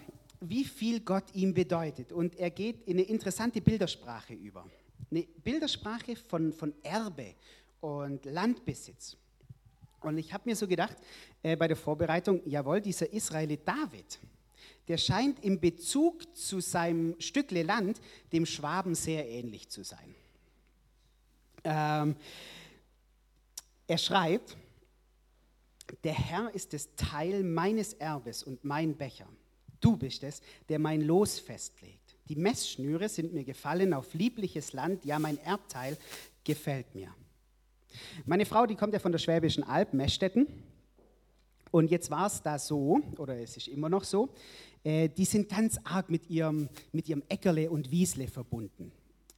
wie 0.49 0.65
viel 0.65 1.01
Gott 1.01 1.35
ihm 1.35 1.55
bedeutet. 1.55 2.13
Und 2.13 2.37
er 2.37 2.51
geht 2.51 2.83
in 2.83 2.99
eine 2.99 3.07
interessante 3.07 3.61
Bildersprache 3.61 4.35
über. 4.35 4.69
Eine 5.11 5.23
Bildersprache 5.43 6.17
von, 6.17 6.53
von 6.53 6.75
Erbe 6.83 7.35
und 7.81 8.25
Landbesitz. 8.25 9.17
Und 10.01 10.19
ich 10.19 10.33
habe 10.33 10.49
mir 10.49 10.57
so 10.57 10.69
gedacht, 10.69 10.97
äh, 11.43 11.57
bei 11.57 11.69
der 11.69 11.77
Vorbereitung, 11.77 12.43
jawohl, 12.45 12.81
dieser 12.81 13.13
Israelit 13.13 13.67
David, 13.67 14.19
der 14.89 14.99
scheint 14.99 15.43
im 15.43 15.61
Bezug 15.61 16.37
zu 16.37 16.61
seinem 16.61 17.19
Stückle 17.21 17.63
Land 17.63 18.01
dem 18.33 18.45
Schwaben 18.45 18.95
sehr 18.95 19.29
ähnlich 19.29 19.71
zu 19.71 19.83
sein. 19.83 20.15
Ähm, 21.65 22.17
er 23.87 23.99
schreibt, 23.99 24.57
der 26.03 26.15
Herr 26.15 26.55
ist 26.55 26.73
das 26.73 26.95
Teil 26.97 27.43
meines 27.43 27.95
Erbes 27.95 28.43
und 28.43 28.65
mein 28.65 28.97
Becher. 28.97 29.29
Du 29.85 29.99
bist 29.99 30.25
es, 30.25 30.41
der 30.71 30.79
mein 30.79 31.03
Los 31.03 31.39
festlegt. 31.39 32.17
Die 32.31 32.37
Messschnüre 32.37 33.07
sind 33.11 33.35
mir 33.35 33.45
gefallen 33.45 33.93
auf 33.93 34.15
liebliches 34.15 34.73
Land, 34.73 35.05
ja, 35.05 35.19
mein 35.19 35.37
Erbteil 35.45 35.99
gefällt 36.43 36.95
mir. 36.95 37.15
Meine 38.25 38.47
Frau, 38.47 38.65
die 38.65 38.77
kommt 38.77 38.95
ja 38.95 38.99
von 38.99 39.13
der 39.13 39.19
Schwäbischen 39.19 39.63
Alb, 39.63 39.93
Meschstetten. 39.93 40.47
Und 41.71 41.91
jetzt 41.91 42.11
war 42.11 42.29
es 42.29 42.41
da 42.41 42.59
so, 42.59 43.03
oder 43.19 43.39
es 43.39 43.59
ist 43.59 43.69
immer 43.69 43.91
noch 43.91 44.05
so, 44.05 44.31
äh, 44.85 45.11
die 45.11 45.27
sind 45.27 45.51
ganz 45.51 45.79
arg 45.85 46.09
mit 46.09 46.31
ihrem, 46.31 46.71
mit 46.93 47.07
ihrem 47.11 47.23
Äckerle 47.29 47.71
und 47.71 47.91
Wiesle 47.91 48.27
verbunden. 48.27 48.91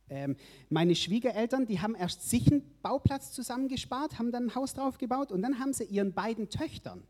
Ähm, 0.08 0.36
meine 0.70 0.94
Schwiegereltern, 0.94 1.66
die 1.66 1.80
haben 1.80 1.96
erst 1.96 2.30
sich 2.30 2.46
einen 2.52 2.62
Bauplatz 2.82 3.32
zusammengespart, 3.32 4.20
haben 4.20 4.30
dann 4.30 4.44
ein 4.44 4.54
Haus 4.54 4.74
drauf 4.74 4.96
gebaut 4.98 5.32
und 5.32 5.42
dann 5.42 5.58
haben 5.58 5.72
sie 5.72 5.84
ihren 5.84 6.12
beiden 6.12 6.50
Töchtern 6.50 7.02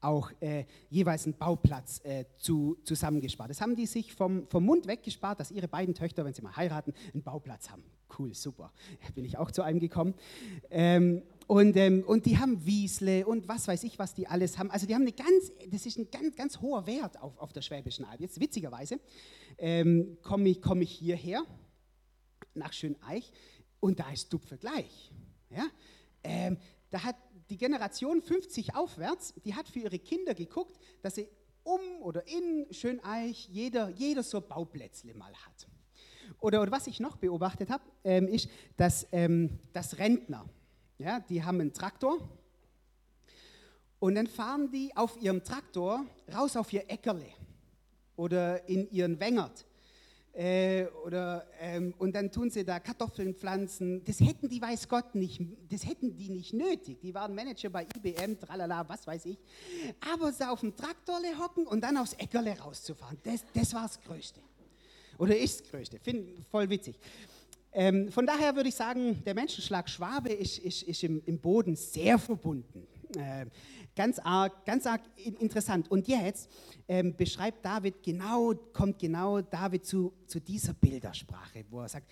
auch 0.00 0.30
äh, 0.40 0.64
jeweils 0.88 1.24
einen 1.24 1.34
Bauplatz 1.34 2.00
äh, 2.04 2.24
zu, 2.38 2.76
zusammengespart. 2.84 3.50
Das 3.50 3.60
haben 3.60 3.76
die 3.76 3.86
sich 3.86 4.14
vom, 4.14 4.46
vom 4.48 4.64
Mund 4.64 4.86
weggespart, 4.86 5.40
dass 5.40 5.50
ihre 5.50 5.68
beiden 5.68 5.94
Töchter, 5.94 6.24
wenn 6.24 6.34
sie 6.34 6.42
mal 6.42 6.56
heiraten, 6.56 6.94
einen 7.12 7.22
Bauplatz 7.22 7.70
haben. 7.70 7.84
Cool, 8.18 8.34
super. 8.34 8.72
Bin 9.14 9.24
ich 9.24 9.38
auch 9.38 9.50
zu 9.50 9.62
einem 9.62 9.80
gekommen. 9.80 10.14
Ähm, 10.70 11.22
und, 11.46 11.76
ähm, 11.76 12.04
und 12.06 12.26
die 12.26 12.38
haben 12.38 12.64
Wiesle 12.64 13.26
und 13.26 13.48
was 13.48 13.66
weiß 13.66 13.82
ich, 13.84 13.98
was 13.98 14.14
die 14.14 14.26
alles 14.26 14.58
haben. 14.58 14.70
Also 14.70 14.86
die 14.86 14.94
haben 14.94 15.02
eine 15.02 15.12
ganz, 15.12 15.52
das 15.70 15.84
ist 15.84 15.98
ein 15.98 16.10
ganz, 16.10 16.36
ganz 16.36 16.60
hoher 16.60 16.86
Wert 16.86 17.20
auf, 17.20 17.36
auf 17.38 17.52
der 17.52 17.62
Schwäbischen 17.62 18.04
Alb. 18.04 18.20
Jetzt 18.20 18.40
witzigerweise 18.40 19.00
ähm, 19.58 20.16
komme 20.22 20.48
ich, 20.48 20.62
komm 20.62 20.80
ich 20.80 20.92
hierher 20.92 21.42
nach 22.54 22.72
Schöneich 22.72 23.32
und 23.80 23.98
da 23.98 24.10
ist 24.10 24.32
Dupfe 24.32 24.58
gleich. 24.58 25.12
Ja? 25.50 25.64
Ähm, 26.22 26.56
da 26.90 27.04
hat 27.04 27.16
die 27.50 27.58
Generation 27.58 28.22
50 28.22 28.74
aufwärts, 28.74 29.34
die 29.44 29.54
hat 29.54 29.68
für 29.68 29.80
ihre 29.80 29.98
Kinder 29.98 30.34
geguckt, 30.34 30.78
dass 31.02 31.16
sie 31.16 31.28
um 31.62 31.80
oder 32.00 32.26
in 32.26 32.66
Schöneich 32.70 33.48
jeder, 33.48 33.90
jeder 33.90 34.22
so 34.22 34.40
Bauplätzle 34.40 35.14
mal 35.14 35.32
hat. 35.34 35.68
Oder, 36.38 36.62
oder 36.62 36.70
was 36.70 36.86
ich 36.86 37.00
noch 37.00 37.16
beobachtet 37.16 37.70
habe, 37.70 37.84
ähm, 38.04 38.28
ist, 38.28 38.48
dass, 38.76 39.06
ähm, 39.12 39.58
dass 39.72 39.98
Rentner, 39.98 40.48
ja, 40.98 41.20
die 41.20 41.42
haben 41.42 41.60
einen 41.60 41.72
Traktor 41.72 42.18
und 43.98 44.14
dann 44.14 44.26
fahren 44.26 44.70
die 44.70 44.96
auf 44.96 45.20
ihrem 45.20 45.44
Traktor 45.44 46.06
raus 46.32 46.56
auf 46.56 46.72
ihr 46.72 46.88
Äckerle 46.88 47.26
oder 48.16 48.66
in 48.68 48.90
ihren 48.90 49.18
Wengert. 49.20 49.66
Äh, 50.32 50.86
oder, 51.04 51.46
ähm, 51.60 51.92
und 51.98 52.14
dann 52.14 52.30
tun 52.30 52.50
sie 52.50 52.64
da 52.64 52.78
Kartoffeln 52.78 53.34
pflanzen. 53.34 54.04
Das 54.04 54.20
hätten 54.20 54.48
die, 54.48 54.62
weiß 54.62 54.88
Gott, 54.88 55.14
nicht, 55.14 55.42
das 55.68 55.84
hätten 55.84 56.16
die 56.16 56.30
nicht 56.30 56.52
nötig. 56.52 57.00
Die 57.00 57.12
waren 57.14 57.34
Manager 57.34 57.68
bei 57.70 57.86
IBM, 57.96 58.38
tralala, 58.38 58.88
was 58.88 59.06
weiß 59.06 59.26
ich. 59.26 59.38
Aber 60.12 60.32
sie 60.32 60.48
auf 60.48 60.60
dem 60.60 60.76
Traktorle 60.76 61.36
hocken 61.38 61.66
und 61.66 61.82
dann 61.82 61.96
aufs 61.96 62.14
Äckerle 62.14 62.56
rauszufahren, 62.58 63.18
das, 63.24 63.44
das 63.52 63.74
war 63.74 63.82
das 63.82 64.00
Größte. 64.00 64.40
Oder 65.18 65.36
ist 65.36 65.60
das 65.60 65.70
Größte. 65.70 65.98
Finde 65.98 66.32
voll 66.50 66.70
witzig. 66.70 66.96
Ähm, 67.72 68.10
von 68.10 68.26
daher 68.26 68.54
würde 68.56 68.68
ich 68.68 68.74
sagen, 68.74 69.22
der 69.24 69.34
Menschenschlag 69.34 69.88
Schwabe 69.88 70.32
ist, 70.32 70.58
ist, 70.58 70.82
ist 70.82 71.04
im, 71.04 71.22
im, 71.26 71.38
Boden 71.38 71.76
sehr 71.76 72.18
verbunden. 72.18 72.86
Äh, 73.16 73.46
ganz, 73.96 74.18
arg, 74.18 74.64
ganz 74.64 74.86
arg 74.86 75.02
interessant. 75.16 75.90
Und 75.90 76.08
jetzt 76.08 76.50
ähm, 76.88 77.16
beschreibt 77.16 77.64
David 77.64 78.02
genau, 78.02 78.54
kommt 78.72 78.98
genau 78.98 79.40
David 79.40 79.84
zu, 79.84 80.12
zu 80.26 80.40
dieser 80.40 80.74
Bildersprache, 80.74 81.64
wo 81.70 81.80
er 81.80 81.88
sagt, 81.88 82.10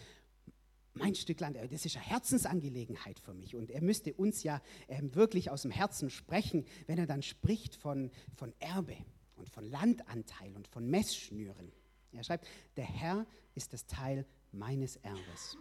mein 0.94 1.14
Stück 1.14 1.40
Land, 1.40 1.56
das 1.70 1.84
ist 1.86 1.96
eine 1.96 2.04
Herzensangelegenheit 2.04 3.20
für 3.20 3.32
mich. 3.32 3.54
Und 3.54 3.70
er 3.70 3.82
müsste 3.82 4.12
uns 4.14 4.42
ja 4.42 4.60
ähm, 4.88 5.14
wirklich 5.14 5.50
aus 5.50 5.62
dem 5.62 5.70
Herzen 5.70 6.10
sprechen, 6.10 6.66
wenn 6.86 6.98
er 6.98 7.06
dann 7.06 7.22
spricht 7.22 7.76
von, 7.76 8.10
von 8.34 8.52
Erbe 8.58 8.96
und 9.36 9.48
von 9.48 9.64
Landanteil 9.64 10.54
und 10.56 10.66
von 10.66 10.88
Messschnüren. 10.88 11.72
Er 12.12 12.24
schreibt, 12.24 12.46
der 12.76 12.84
Herr 12.86 13.26
ist 13.54 13.72
das 13.72 13.86
Teil 13.86 14.26
meines 14.50 14.96
Erbes. 14.96 15.56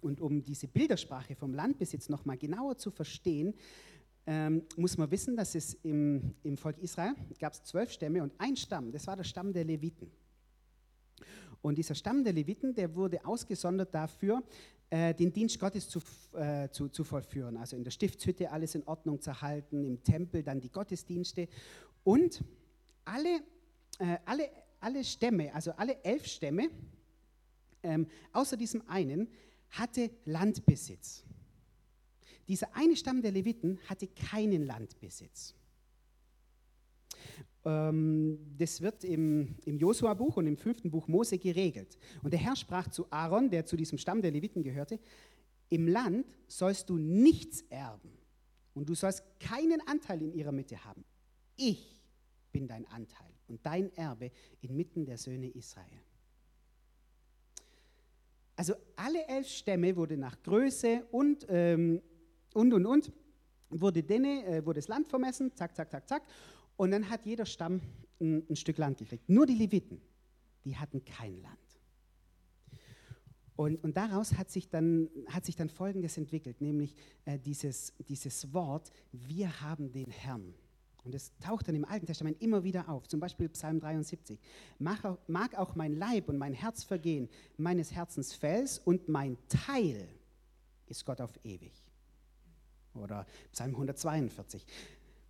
Und 0.00 0.20
um 0.20 0.44
diese 0.44 0.68
Bildersprache 0.68 1.34
vom 1.34 1.54
Landbesitz 1.54 2.08
noch 2.08 2.24
mal 2.24 2.36
genauer 2.36 2.78
zu 2.78 2.90
verstehen, 2.90 3.54
ähm, 4.30 4.62
muss 4.76 4.98
man 4.98 5.10
wissen, 5.10 5.36
dass 5.36 5.54
es 5.54 5.72
im, 5.82 6.34
im 6.42 6.58
Volk 6.58 6.78
Israel 6.80 7.14
gab 7.40 7.54
es 7.54 7.64
zwölf 7.64 7.90
Stämme 7.90 8.22
und 8.22 8.30
ein 8.36 8.56
Stamm, 8.56 8.92
das 8.92 9.06
war 9.06 9.16
der 9.16 9.24
Stamm 9.24 9.54
der 9.54 9.64
Leviten. 9.64 10.10
Und 11.62 11.78
dieser 11.78 11.94
Stamm 11.94 12.22
der 12.22 12.34
Leviten, 12.34 12.74
der 12.74 12.94
wurde 12.94 13.24
ausgesondert 13.24 13.94
dafür, 13.94 14.42
äh, 14.90 15.14
den 15.14 15.32
Dienst 15.32 15.58
Gottes 15.58 15.88
zu, 15.88 16.00
äh, 16.34 16.68
zu, 16.68 16.90
zu 16.90 17.04
vollführen. 17.04 17.56
Also 17.56 17.74
in 17.76 17.84
der 17.84 17.90
Stiftshütte 17.90 18.50
alles 18.50 18.74
in 18.74 18.86
Ordnung 18.86 19.18
zu 19.18 19.40
halten, 19.40 19.82
im 19.82 20.04
Tempel 20.04 20.42
dann 20.42 20.60
die 20.60 20.70
Gottesdienste. 20.70 21.48
Und 22.04 22.44
alle, 23.06 23.40
äh, 23.98 24.18
alle, 24.26 24.50
alle 24.78 25.04
Stämme, 25.04 25.54
also 25.54 25.72
alle 25.72 26.04
elf 26.04 26.26
Stämme, 26.26 26.68
ähm, 27.82 28.06
außer 28.34 28.58
diesem 28.58 28.86
einen, 28.88 29.28
hatte 29.70 30.10
Landbesitz. 30.26 31.24
Dieser 32.48 32.74
eine 32.74 32.96
Stamm 32.96 33.20
der 33.22 33.30
Leviten 33.30 33.78
hatte 33.88 34.08
keinen 34.08 34.64
Landbesitz. 34.64 35.54
Ähm, 37.64 38.38
das 38.56 38.80
wird 38.80 39.04
im, 39.04 39.56
im 39.66 39.78
Josua-Buch 39.78 40.38
und 40.38 40.46
im 40.46 40.56
fünften 40.56 40.90
Buch 40.90 41.08
Mose 41.08 41.38
geregelt. 41.38 41.98
Und 42.22 42.32
der 42.32 42.40
Herr 42.40 42.56
sprach 42.56 42.88
zu 42.88 43.06
Aaron, 43.10 43.50
der 43.50 43.66
zu 43.66 43.76
diesem 43.76 43.98
Stamm 43.98 44.22
der 44.22 44.30
Leviten 44.30 44.62
gehörte, 44.62 44.98
im 45.68 45.86
Land 45.86 46.26
sollst 46.46 46.88
du 46.88 46.96
nichts 46.96 47.62
erben 47.68 48.10
und 48.72 48.88
du 48.88 48.94
sollst 48.94 49.22
keinen 49.38 49.86
Anteil 49.86 50.22
in 50.22 50.32
ihrer 50.32 50.52
Mitte 50.52 50.82
haben. 50.84 51.04
Ich 51.56 52.00
bin 52.52 52.66
dein 52.66 52.86
Anteil 52.86 53.30
und 53.48 53.64
dein 53.66 53.92
Erbe 53.94 54.30
inmitten 54.62 55.04
der 55.04 55.18
Söhne 55.18 55.48
Israel. 55.50 55.86
Also 58.56 58.74
alle 58.96 59.26
elf 59.28 59.46
Stämme 59.46 59.94
wurde 59.94 60.16
nach 60.16 60.42
Größe 60.42 61.06
und, 61.10 61.46
ähm, 61.48 62.00
und, 62.58 62.72
und, 62.72 62.86
und, 62.86 63.12
wurde, 63.70 64.02
denen, 64.02 64.44
äh, 64.44 64.66
wurde 64.66 64.80
das 64.80 64.88
Land 64.88 65.08
vermessen, 65.08 65.54
zack, 65.54 65.76
zack, 65.76 65.90
zack, 65.90 66.08
zack. 66.08 66.22
Und 66.76 66.90
dann 66.90 67.08
hat 67.08 67.24
jeder 67.24 67.46
Stamm 67.46 67.80
ein, 68.20 68.44
ein 68.50 68.56
Stück 68.56 68.78
Land 68.78 68.98
gekriegt. 68.98 69.28
Nur 69.28 69.46
die 69.46 69.54
Leviten, 69.54 70.00
die 70.64 70.76
hatten 70.76 71.04
kein 71.04 71.40
Land. 71.40 71.56
Und, 73.54 73.82
und, 73.82 73.96
daraus 73.96 74.34
hat 74.34 74.50
sich, 74.50 74.68
dann, 74.68 75.08
hat 75.28 75.44
sich 75.44 75.56
dann 75.56 75.68
Folgendes 75.68 76.16
entwickelt, 76.16 76.60
nämlich 76.60 76.94
äh, 77.24 77.38
dieses, 77.38 77.92
dieses 78.08 78.52
Wort, 78.52 78.90
wir 79.12 79.60
haben 79.60 79.90
den 79.90 80.10
Herrn. 80.10 80.54
Und 81.04 81.14
es 81.14 81.36
taucht 81.38 81.66
dann 81.68 81.74
im 81.74 81.84
Alten 81.84 82.06
Testament 82.06 82.40
immer 82.42 82.62
wieder 82.62 82.88
auf, 82.88 83.08
zum 83.08 83.18
Beispiel 83.18 83.48
Psalm 83.48 83.80
73. 83.80 84.38
Mag, 84.78 85.18
mag 85.28 85.56
auch 85.56 85.74
mein 85.74 85.96
Leib 85.96 86.28
und 86.28 86.38
mein 86.38 86.52
Herz 86.54 86.84
vergehen, 86.84 87.28
meines 87.56 87.92
Herzens 87.92 88.34
Fels 88.34 88.78
und 88.78 89.08
mein 89.08 89.36
Teil 89.48 90.08
ist 90.86 91.04
Gott 91.04 91.20
auf 91.20 91.32
ewig. 91.44 91.87
Oder 92.98 93.26
Psalm 93.52 93.70
142. 93.70 94.64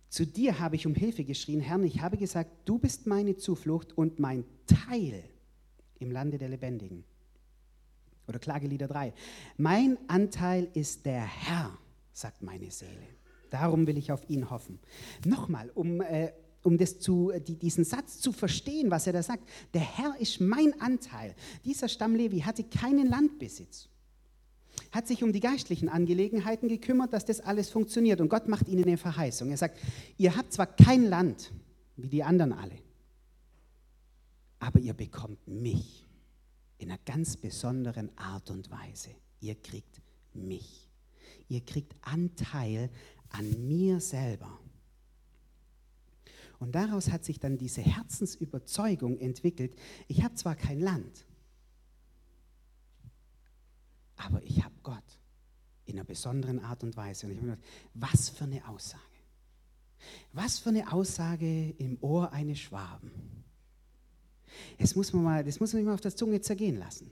Zu 0.09 0.25
dir 0.25 0.59
habe 0.59 0.75
ich 0.75 0.87
um 0.87 0.95
Hilfe 0.95 1.23
geschrien, 1.23 1.59
Herr, 1.59 1.79
ich 1.81 2.01
habe 2.01 2.17
gesagt, 2.17 2.49
du 2.65 2.79
bist 2.79 3.05
meine 3.05 3.37
Zuflucht 3.37 3.97
und 3.97 4.19
mein 4.19 4.43
Teil 4.65 5.23
im 5.99 6.11
Lande 6.11 6.37
der 6.37 6.49
Lebendigen. 6.49 7.03
Oder 8.27 8.39
Klagelieder 8.39 8.87
3. 8.87 9.13
Mein 9.57 9.97
Anteil 10.07 10.67
ist 10.73 11.05
der 11.05 11.21
Herr, 11.21 11.77
sagt 12.11 12.41
meine 12.41 12.71
Seele. 12.71 13.07
Darum 13.49 13.87
will 13.87 13.97
ich 13.97 14.11
auf 14.11 14.27
ihn 14.29 14.49
hoffen. 14.49 14.79
Nochmal, 15.25 15.71
um, 15.73 16.01
äh, 16.01 16.31
um 16.63 16.77
das 16.77 16.99
zu, 16.99 17.31
die, 17.47 17.55
diesen 17.55 17.83
Satz 17.83 18.19
zu 18.19 18.31
verstehen, 18.31 18.91
was 18.91 19.07
er 19.07 19.13
da 19.13 19.23
sagt. 19.23 19.43
Der 19.73 19.81
Herr 19.81 20.15
ist 20.19 20.39
mein 20.39 20.79
Anteil. 20.81 21.35
Dieser 21.65 21.87
Stamm 21.87 22.15
Levi 22.15 22.41
hatte 22.41 22.63
keinen 22.63 23.07
Landbesitz. 23.07 23.89
Hat 24.91 25.07
sich 25.07 25.23
um 25.23 25.31
die 25.33 25.39
geistlichen 25.39 25.89
Angelegenheiten 25.89 26.67
gekümmert, 26.67 27.13
dass 27.13 27.25
das 27.25 27.41
alles 27.41 27.69
funktioniert. 27.69 28.21
Und 28.21 28.29
Gott 28.29 28.47
macht 28.47 28.67
ihnen 28.67 28.83
eine 28.83 28.97
Verheißung. 28.97 29.51
Er 29.51 29.57
sagt, 29.57 29.79
ihr 30.17 30.35
habt 30.35 30.51
zwar 30.51 30.67
kein 30.67 31.05
Land, 31.05 31.51
wie 31.95 32.09
die 32.09 32.23
anderen 32.23 32.53
alle, 32.53 32.77
aber 34.59 34.79
ihr 34.79 34.93
bekommt 34.93 35.47
mich 35.47 36.07
in 36.77 36.89
einer 36.89 36.99
ganz 37.05 37.37
besonderen 37.37 38.09
Art 38.17 38.49
und 38.49 38.71
Weise. 38.71 39.09
Ihr 39.41 39.55
kriegt 39.55 40.01
mich. 40.33 40.89
Ihr 41.47 41.61
kriegt 41.61 41.95
Anteil 42.01 42.89
an 43.29 43.67
mir 43.67 43.99
selber. 43.99 44.59
Und 46.59 46.73
daraus 46.73 47.09
hat 47.09 47.23
sich 47.23 47.39
dann 47.39 47.57
diese 47.57 47.81
Herzensüberzeugung 47.81 49.17
entwickelt, 49.19 49.75
ich 50.07 50.23
habe 50.23 50.35
zwar 50.35 50.55
kein 50.55 50.79
Land, 50.79 51.25
aber 54.19 54.43
ich 54.43 54.63
habe 54.63 54.75
Gott 54.83 55.03
in 55.85 55.95
einer 55.95 56.03
besonderen 56.03 56.59
Art 56.59 56.83
und 56.83 56.95
Weise. 56.95 57.25
Und 57.25 57.31
ich 57.31 57.37
habe 57.39 57.47
gedacht, 57.51 57.63
was 57.93 58.29
für 58.29 58.43
eine 58.43 58.67
Aussage. 58.67 59.03
Was 60.33 60.59
für 60.59 60.69
eine 60.69 60.91
Aussage 60.91 61.71
im 61.77 61.97
Ohr 62.01 62.31
eines 62.31 62.59
Schwaben. 62.59 63.11
Das 64.77 64.95
muss 64.95 65.13
man 65.13 65.23
mal, 65.23 65.43
das 65.43 65.59
muss 65.59 65.73
man 65.73 65.83
mal 65.83 65.93
auf 65.93 66.01
der 66.01 66.15
Zunge 66.15 66.41
zergehen 66.41 66.77
lassen. 66.77 67.09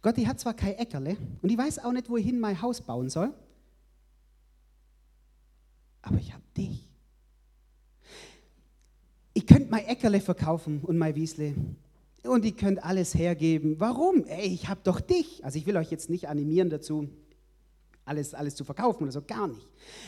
Gott, 0.00 0.16
die 0.16 0.28
hat 0.28 0.38
zwar 0.38 0.54
kein 0.54 0.74
Äckerle 0.74 1.16
und 1.42 1.50
ich 1.50 1.58
weiß 1.58 1.80
auch 1.80 1.92
nicht, 1.92 2.08
wohin 2.08 2.38
mein 2.38 2.60
Haus 2.62 2.80
bauen 2.80 3.10
soll, 3.10 3.34
aber 6.02 6.18
ich 6.18 6.32
habe 6.32 6.44
dich. 6.56 6.88
Ich 9.34 9.46
könnte 9.46 9.70
mein 9.70 9.86
Äckerle 9.86 10.20
verkaufen 10.20 10.82
und 10.82 10.98
mein 10.98 11.16
Wiesle 11.16 11.54
und 12.26 12.44
ihr 12.44 12.52
könnt 12.52 12.82
alles 12.84 13.14
hergeben. 13.14 13.78
Warum? 13.78 14.24
Ey, 14.24 14.46
ich 14.46 14.68
habe 14.68 14.80
doch 14.84 15.00
dich. 15.00 15.44
Also 15.44 15.58
ich 15.58 15.66
will 15.66 15.76
euch 15.76 15.90
jetzt 15.90 16.10
nicht 16.10 16.28
animieren 16.28 16.70
dazu, 16.70 17.08
alles, 18.04 18.34
alles 18.34 18.54
zu 18.54 18.64
verkaufen 18.64 19.04
oder 19.04 19.12
so, 19.12 19.22
gar 19.22 19.48
nicht. 19.48 19.66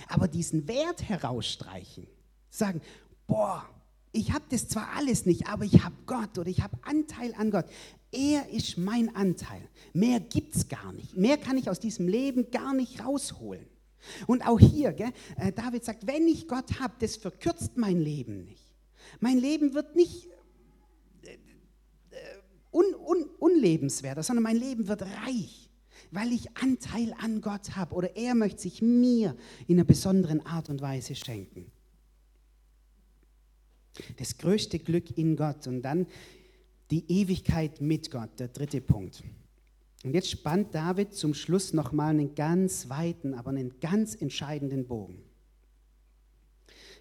Aber 0.09 0.29
diesen 0.29 0.69
Wert 0.69 1.03
herausstreichen, 1.03 2.07
sagen, 2.51 2.81
boah, 3.27 3.65
ich 4.13 4.33
habe 4.33 4.45
das 4.51 4.69
zwar 4.69 4.89
alles 4.97 5.27
nicht, 5.27 5.49
aber 5.49 5.65
ich 5.65 5.85
habe 5.85 5.95
Gott 6.07 6.39
oder 6.39 6.49
ich 6.49 6.63
habe 6.63 6.77
Anteil 6.83 7.35
an 7.37 7.51
Gott. 7.51 7.67
Er 8.11 8.49
ist 8.49 8.79
mein 8.79 9.15
Anteil. 9.15 9.61
Mehr 9.93 10.21
gibt 10.21 10.57
es 10.57 10.69
gar 10.69 10.93
nicht. 10.93 11.17
Mehr 11.17 11.37
kann 11.37 11.59
ich 11.59 11.69
aus 11.69 11.79
diesem 11.79 12.09
Leben 12.09 12.51
gar 12.51 12.73
nicht 12.73 13.05
rausholen. 13.05 13.67
Und 14.27 14.47
auch 14.47 14.59
hier, 14.59 14.93
gell, 14.93 15.13
äh, 15.37 15.53
David 15.53 15.85
sagt, 15.85 16.07
wenn 16.07 16.27
ich 16.27 16.49
Gott 16.49 16.81
habe, 16.81 16.95
das 17.01 17.17
verkürzt 17.17 17.77
mein 17.77 18.01
Leben 18.01 18.45
nicht. 18.45 18.73
Mein 19.21 19.39
Leben 19.39 19.75
wird 19.75 19.97
nicht 19.97 20.29
un, 22.79 22.95
un, 22.95 23.25
unlebenswerter, 23.39 24.23
sondern 24.23 24.45
mein 24.45 24.57
Leben 24.57 24.87
wird 24.89 25.03
reich, 25.03 25.69
weil 26.11 26.33
ich 26.33 26.57
Anteil 26.57 27.15
an 27.19 27.41
Gott 27.41 27.77
habe 27.77 27.95
oder 27.95 28.17
er 28.17 28.35
möchte 28.35 28.63
sich 28.63 28.81
mir 28.81 29.37
in 29.67 29.77
einer 29.77 29.85
besonderen 29.85 30.45
Art 30.47 30.71
und 30.71 30.81
Weise 30.81 31.15
schenken. 31.15 31.71
Das 34.17 34.39
größte 34.39 34.79
Glück 34.79 35.19
in 35.19 35.37
Gott 35.37 35.67
und 35.67 35.83
dann 35.83 36.07
die 36.91 37.05
Ewigkeit 37.11 37.81
mit 37.81 38.11
Gott, 38.11 38.39
der 38.39 38.49
dritte 38.49 38.81
Punkt. 38.81 39.25
Und 40.05 40.15
jetzt 40.15 40.31
spannt 40.31 40.75
David 40.75 41.13
zum 41.15 41.35
Schluss 41.35 41.73
nochmal 41.73 42.11
einen 42.11 42.35
ganz 42.37 42.89
weiten, 42.89 43.35
aber 43.35 43.51
einen 43.51 43.81
ganz 43.81 44.15
entscheidenden 44.15 44.87
Bogen. 44.87 45.28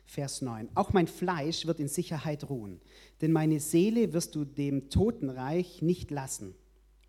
Vers 0.07 0.41
9. 0.41 0.69
Auch 0.73 0.93
mein 0.93 1.07
Fleisch 1.07 1.67
wird 1.67 1.79
in 1.79 1.89
Sicherheit 1.89 2.49
ruhen, 2.49 2.79
denn 3.21 3.33
meine 3.33 3.59
Seele 3.59 4.13
wirst 4.13 4.35
du 4.35 4.45
dem 4.45 4.89
Totenreich 4.89 5.81
nicht 5.81 6.09
lassen. 6.11 6.55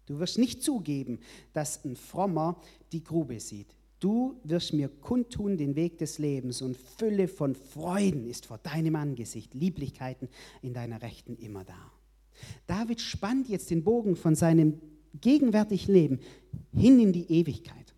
Du 0.07 0.19
wirst 0.19 0.37
nicht 0.37 0.63
zugeben, 0.63 1.21
dass 1.53 1.85
ein 1.85 1.95
Frommer 1.95 2.61
die 2.93 3.05
Grube 3.05 3.39
sieht. 3.41 3.69
Du 4.01 4.41
wirst 4.43 4.73
mir 4.73 4.89
kundtun 4.89 5.57
den 5.57 5.77
Weg 5.77 5.99
des 5.99 6.19
Lebens 6.19 6.61
und 6.61 6.77
Fülle 6.77 7.29
von 7.29 7.55
Freuden 7.55 8.27
ist 8.27 8.47
vor 8.47 8.59
deinem 8.59 8.97
Angesicht, 8.97 9.55
Lieblichkeiten 9.55 10.29
in 10.63 10.75
deiner 10.75 11.03
Rechten 11.03 11.37
immer 11.37 11.65
da. 11.65 11.93
David 12.67 13.01
spannt 13.01 13.49
jetzt 13.49 13.71
den 13.71 13.85
Bogen 13.85 14.17
von 14.17 14.35
seinem 14.35 14.81
gegenwärtigen 15.21 15.93
Leben 15.93 16.21
hin 16.75 17.01
in 17.01 17.13
die 17.13 17.31
Ewigkeit. 17.31 17.95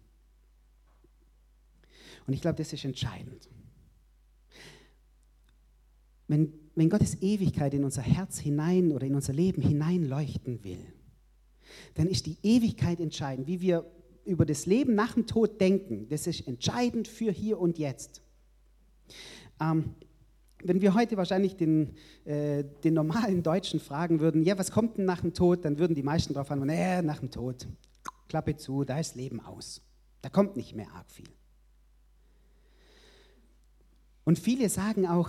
Und 2.26 2.34
ich 2.34 2.40
glaube, 2.40 2.56
das 2.56 2.72
ist 2.72 2.84
entscheidend. 2.84 3.48
Wenn, 6.30 6.52
wenn 6.76 6.88
Gottes 6.88 7.20
Ewigkeit 7.22 7.74
in 7.74 7.82
unser 7.82 8.02
Herz 8.02 8.38
hinein 8.38 8.92
oder 8.92 9.04
in 9.04 9.16
unser 9.16 9.32
Leben 9.32 9.62
hineinleuchten 9.62 10.62
will, 10.62 10.86
dann 11.94 12.06
ist 12.06 12.24
die 12.24 12.36
Ewigkeit 12.44 13.00
entscheidend. 13.00 13.48
Wie 13.48 13.60
wir 13.60 13.84
über 14.24 14.46
das 14.46 14.64
Leben 14.64 14.94
nach 14.94 15.14
dem 15.14 15.26
Tod 15.26 15.60
denken, 15.60 16.06
das 16.08 16.28
ist 16.28 16.46
entscheidend 16.46 17.08
für 17.08 17.32
hier 17.32 17.58
und 17.58 17.78
jetzt. 17.78 18.22
Ähm, 19.60 19.96
wenn 20.62 20.80
wir 20.80 20.94
heute 20.94 21.16
wahrscheinlich 21.16 21.56
den, 21.56 21.96
äh, 22.24 22.62
den 22.84 22.94
normalen 22.94 23.42
Deutschen 23.42 23.80
fragen 23.80 24.20
würden, 24.20 24.44
ja, 24.44 24.56
was 24.56 24.70
kommt 24.70 24.98
denn 24.98 25.06
nach 25.06 25.22
dem 25.22 25.34
Tod, 25.34 25.64
dann 25.64 25.80
würden 25.80 25.96
die 25.96 26.04
meisten 26.04 26.32
darauf 26.32 26.52
antworten, 26.52 26.70
äh, 26.70 27.02
nach 27.02 27.18
dem 27.18 27.32
Tod, 27.32 27.66
Klappe 28.28 28.56
zu, 28.56 28.84
da 28.84 29.00
ist 29.00 29.16
Leben 29.16 29.40
aus. 29.40 29.82
Da 30.22 30.28
kommt 30.28 30.54
nicht 30.54 30.76
mehr 30.76 30.92
arg 30.94 31.10
viel. 31.10 31.28
Und 34.22 34.38
viele 34.38 34.68
sagen 34.68 35.08
auch, 35.08 35.28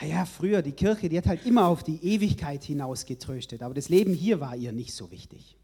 naja, 0.00 0.26
früher, 0.26 0.62
die 0.62 0.72
Kirche, 0.72 1.08
die 1.08 1.16
hat 1.16 1.26
halt 1.26 1.46
immer 1.46 1.66
auf 1.66 1.82
die 1.82 2.02
Ewigkeit 2.04 2.64
hinaus 2.64 3.06
getröstet, 3.06 3.62
aber 3.62 3.74
das 3.74 3.88
Leben 3.88 4.12
hier 4.12 4.40
war 4.40 4.54
ihr 4.54 4.72
nicht 4.72 4.94
so 4.94 5.10
wichtig. 5.10 5.56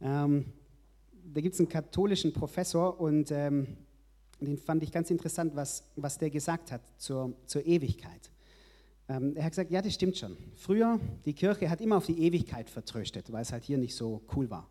Ähm, 0.00 0.52
da 1.32 1.40
gibt 1.40 1.54
es 1.54 1.60
einen 1.60 1.68
katholischen 1.68 2.32
Professor 2.32 3.00
und 3.00 3.30
ähm, 3.30 3.76
den 4.40 4.58
fand 4.58 4.82
ich 4.82 4.92
ganz 4.92 5.10
interessant, 5.10 5.54
was, 5.54 5.84
was 5.96 6.18
der 6.18 6.30
gesagt 6.30 6.72
hat 6.72 6.82
zur, 6.98 7.34
zur 7.46 7.64
Ewigkeit. 7.64 8.30
Ähm, 9.08 9.36
er 9.36 9.44
hat 9.44 9.52
gesagt, 9.52 9.70
ja, 9.70 9.80
das 9.80 9.94
stimmt 9.94 10.16
schon. 10.16 10.36
Früher, 10.56 10.98
die 11.24 11.32
Kirche 11.32 11.70
hat 11.70 11.80
immer 11.80 11.96
auf 11.96 12.06
die 12.06 12.18
Ewigkeit 12.20 12.70
vertröstet, 12.70 13.30
weil 13.32 13.42
es 13.42 13.52
halt 13.52 13.64
hier 13.64 13.78
nicht 13.78 13.94
so 13.94 14.22
cool 14.34 14.50
war. 14.50 14.68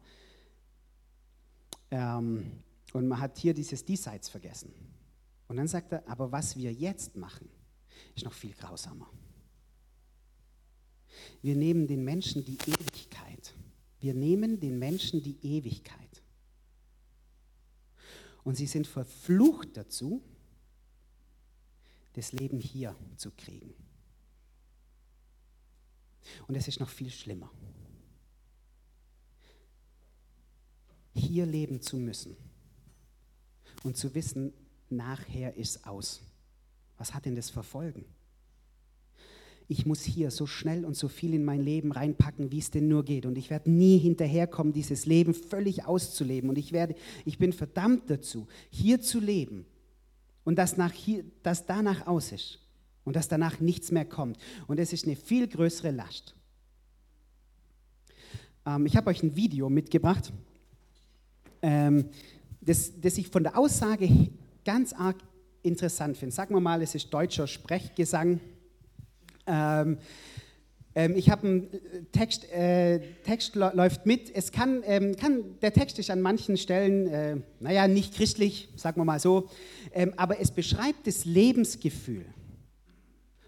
Ähm, 1.90 2.52
und 2.94 3.08
man 3.08 3.20
hat 3.20 3.38
hier 3.38 3.54
dieses 3.54 3.86
Diesseits 3.86 4.30
vergessen. 4.30 4.74
Und 5.54 5.58
dann 5.58 5.68
sagt 5.68 5.92
er, 5.92 6.08
aber 6.08 6.32
was 6.32 6.58
wir 6.58 6.74
jetzt 6.74 7.16
machen, 7.16 7.48
ist 8.16 8.26
noch 8.26 8.34
viel 8.34 8.56
grausamer. 8.56 9.08
Wir 11.44 11.56
nehmen 11.56 11.86
den 11.86 12.04
Menschen 12.04 12.44
die 12.44 12.58
Ewigkeit. 12.58 13.54
Wir 14.00 14.16
nehmen 14.16 14.60
den 14.60 14.80
Menschen 14.80 15.22
die 15.22 15.38
Ewigkeit. 15.46 16.24
Und 18.44 18.56
sie 18.56 18.66
sind 18.66 18.88
verflucht 18.88 19.78
dazu, 19.78 20.24
das 22.14 22.32
Leben 22.32 22.60
hier 22.60 22.96
zu 23.18 23.30
kriegen. 23.30 23.76
Und 26.48 26.56
es 26.56 26.68
ist 26.68 26.80
noch 26.80 26.90
viel 26.90 27.12
schlimmer. 27.12 27.52
Hier 31.14 31.46
leben 31.46 31.80
zu 31.80 31.98
müssen 31.98 32.36
und 33.84 33.96
zu 33.96 34.16
wissen, 34.16 34.52
nachher 34.96 35.56
ist 35.56 35.86
aus. 35.86 36.22
Was 36.98 37.14
hat 37.14 37.26
denn 37.26 37.36
das 37.36 37.50
Verfolgen? 37.50 38.06
ich 39.68 39.86
muss 39.86 40.04
hier 40.04 40.32
so 40.32 40.46
schnell 40.46 40.86
und 40.86 40.96
so 40.96 41.08
viel 41.08 41.34
in 41.34 41.44
mein 41.44 41.62
Leben 41.62 41.92
reinpacken, 41.92 42.52
wie 42.52 42.60
es 42.60 42.72
denn 42.72 42.88
nur 42.88 43.04
geht. 43.04 43.26
Und 43.26 43.38
ich 43.38 43.50
werde 43.50 43.72
nie 43.72 43.98
hinterherkommen, 43.98 44.74
dieses 44.74 45.06
Leben 45.06 45.34
völlig 45.34 45.86
auszuleben. 45.86 46.50
Und 46.50 46.58
ich, 46.58 46.72
werde, 46.72 46.96
ich 47.26 47.38
bin 47.38 47.54
verdammt 47.54 48.10
dazu, 48.10 48.48
hier 48.70 49.02
zu 49.02 49.20
leben 49.20 49.66
und 50.44 50.58
dass, 50.58 50.78
nach 50.78 50.92
hier, 50.92 51.24
dass 51.44 51.66
danach 51.66 52.08
aus 52.08 52.32
ist 52.32 52.60
und 53.04 53.16
dass 53.16 53.28
danach 53.28 53.60
nichts 53.60 53.92
mehr 53.92 54.06
kommt. 54.06 54.38
Und 54.68 54.80
es 54.80 54.94
ist 54.94 55.06
eine 55.06 55.16
viel 55.16 55.48
größere 55.48 55.92
Last. 55.92 56.36
Ähm, 58.66 58.86
ich 58.86 58.96
habe 58.96 59.10
euch 59.10 59.24
ein 59.24 59.36
Video 59.36 59.70
mitgebracht, 59.70 60.32
ähm, 61.62 62.10
das, 62.62 63.00
das 63.00 63.18
ich 63.18 63.28
von 63.28 63.44
der 63.44 63.58
Aussage 63.58 64.30
ganz 64.66 64.94
arg 64.94 65.18
interessant 65.62 66.18
finde. 66.18 66.36
Sagen 66.36 66.54
wir 66.54 66.62
mal, 66.62 66.82
es 66.82 66.96
ist 66.96 67.14
deutscher 67.14 67.48
Sprechgesang 67.48 68.40
ähm, 69.46 69.98
ähm, 70.96 71.16
ich 71.16 71.30
habe 71.30 71.48
einen 71.48 71.74
äh, 71.74 72.04
Text, 72.12 72.50
äh, 72.52 73.00
Text 73.24 73.56
läuft 73.56 74.06
mit. 74.06 74.34
Es 74.34 74.52
kann, 74.52 74.84
ähm, 74.86 75.16
kann, 75.16 75.60
der 75.62 75.74
Text 75.74 75.98
ist 76.00 76.10
an 76.12 76.22
manchen 76.22 76.58
Stellen, 76.58 77.08
äh, 77.08 77.38
naja, 77.60 77.88
nicht 77.88 78.14
christlich, 78.14 78.70
sagen 78.76 79.00
wir 79.02 79.06
mal 79.06 79.20
so, 79.20 79.50
ähm, 79.92 80.14
aber 80.18 80.40
es 80.40 80.52
beschreibt 80.52 81.08
das 81.08 81.26
Lebensgefühl 81.26 82.26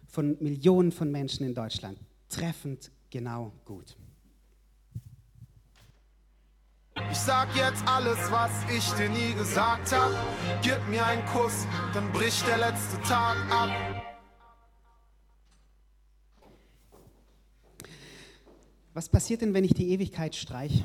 von 0.07 0.37
Millionen 0.39 0.91
von 0.91 1.11
Menschen 1.11 1.45
in 1.45 1.53
Deutschland 1.53 1.99
treffend 2.29 2.91
genau 3.11 3.51
gut. 3.65 3.95
Ich 7.11 7.17
sag 7.17 7.53
jetzt 7.55 7.85
alles, 7.87 8.17
was 8.31 8.51
ich 8.71 8.89
dir 8.91 9.09
nie 9.09 9.33
gesagt 9.33 9.91
hab. 9.91 10.11
Gib 10.61 10.79
mir 10.89 11.05
einen 11.05 11.25
Kuss, 11.25 11.65
dann 11.93 12.11
bricht 12.13 12.47
der 12.47 12.57
letzte 12.57 13.01
Tag 13.01 13.37
ab. 13.51 13.69
Was 18.93 19.09
passiert 19.09 19.41
denn, 19.41 19.53
wenn 19.53 19.65
ich 19.65 19.73
die 19.73 19.89
Ewigkeit 19.89 20.35
streiche? 20.35 20.83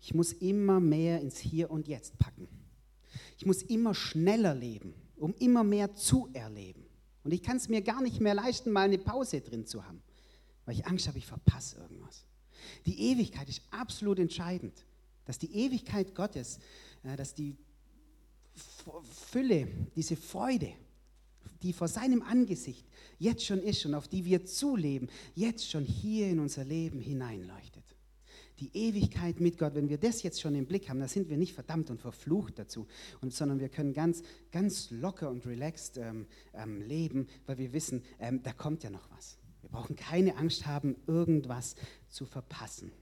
Ich 0.00 0.12
muss 0.12 0.32
immer 0.32 0.80
mehr 0.80 1.20
ins 1.20 1.38
Hier 1.38 1.70
und 1.70 1.86
Jetzt 1.86 2.18
packen. 2.18 2.48
Ich 3.38 3.46
muss 3.46 3.62
immer 3.62 3.94
schneller 3.94 4.54
leben, 4.54 4.94
um 5.16 5.34
immer 5.38 5.62
mehr 5.62 5.94
zu 5.94 6.28
erleben. 6.32 6.84
Und 7.22 7.32
ich 7.32 7.42
kann 7.42 7.58
es 7.58 7.68
mir 7.68 7.80
gar 7.80 8.02
nicht 8.02 8.20
mehr 8.20 8.34
leisten, 8.34 8.72
mal 8.72 8.82
eine 8.82 8.98
Pause 8.98 9.40
drin 9.40 9.66
zu 9.66 9.84
haben, 9.84 10.02
weil 10.64 10.74
ich 10.74 10.86
Angst 10.86 11.06
habe, 11.06 11.18
ich 11.18 11.26
verpasse 11.26 11.76
irgendwas. 11.78 12.23
Die 12.86 13.10
Ewigkeit 13.10 13.48
ist 13.48 13.62
absolut 13.70 14.18
entscheidend, 14.18 14.84
dass 15.24 15.38
die 15.38 15.54
Ewigkeit 15.54 16.14
Gottes, 16.14 16.58
äh, 17.02 17.16
dass 17.16 17.34
die 17.34 17.56
Fülle, 19.30 19.68
diese 19.96 20.16
Freude, 20.16 20.72
die 21.62 21.72
vor 21.72 21.88
seinem 21.88 22.22
Angesicht 22.22 22.86
jetzt 23.18 23.44
schon 23.44 23.60
ist 23.60 23.84
und 23.86 23.94
auf 23.94 24.06
die 24.06 24.24
wir 24.24 24.44
zuleben, 24.44 25.08
jetzt 25.34 25.68
schon 25.68 25.84
hier 25.84 26.28
in 26.28 26.38
unser 26.38 26.64
Leben 26.64 27.00
hineinleuchtet. 27.00 27.82
Die 28.60 28.70
Ewigkeit 28.76 29.40
mit 29.40 29.58
Gott, 29.58 29.74
wenn 29.74 29.88
wir 29.88 29.98
das 29.98 30.22
jetzt 30.22 30.40
schon 30.40 30.54
im 30.54 30.66
Blick 30.66 30.88
haben, 30.88 31.00
da 31.00 31.08
sind 31.08 31.28
wir 31.28 31.36
nicht 31.36 31.54
verdammt 31.54 31.90
und 31.90 32.00
verflucht 32.00 32.58
dazu, 32.58 32.86
und, 33.20 33.34
sondern 33.34 33.58
wir 33.58 33.68
können 33.68 33.92
ganz, 33.92 34.22
ganz 34.52 34.90
locker 34.90 35.28
und 35.30 35.44
relaxed 35.46 35.96
ähm, 35.96 36.26
ähm, 36.52 36.80
leben, 36.82 37.26
weil 37.46 37.58
wir 37.58 37.72
wissen, 37.72 38.04
ähm, 38.20 38.42
da 38.42 38.52
kommt 38.52 38.84
ja 38.84 38.90
noch 38.90 39.10
was. 39.10 39.38
Brauchen 39.74 39.96
keine 39.96 40.36
Angst 40.36 40.66
haben, 40.66 40.94
irgendwas 41.08 41.74
zu 42.08 42.26
verpassen. 42.26 42.92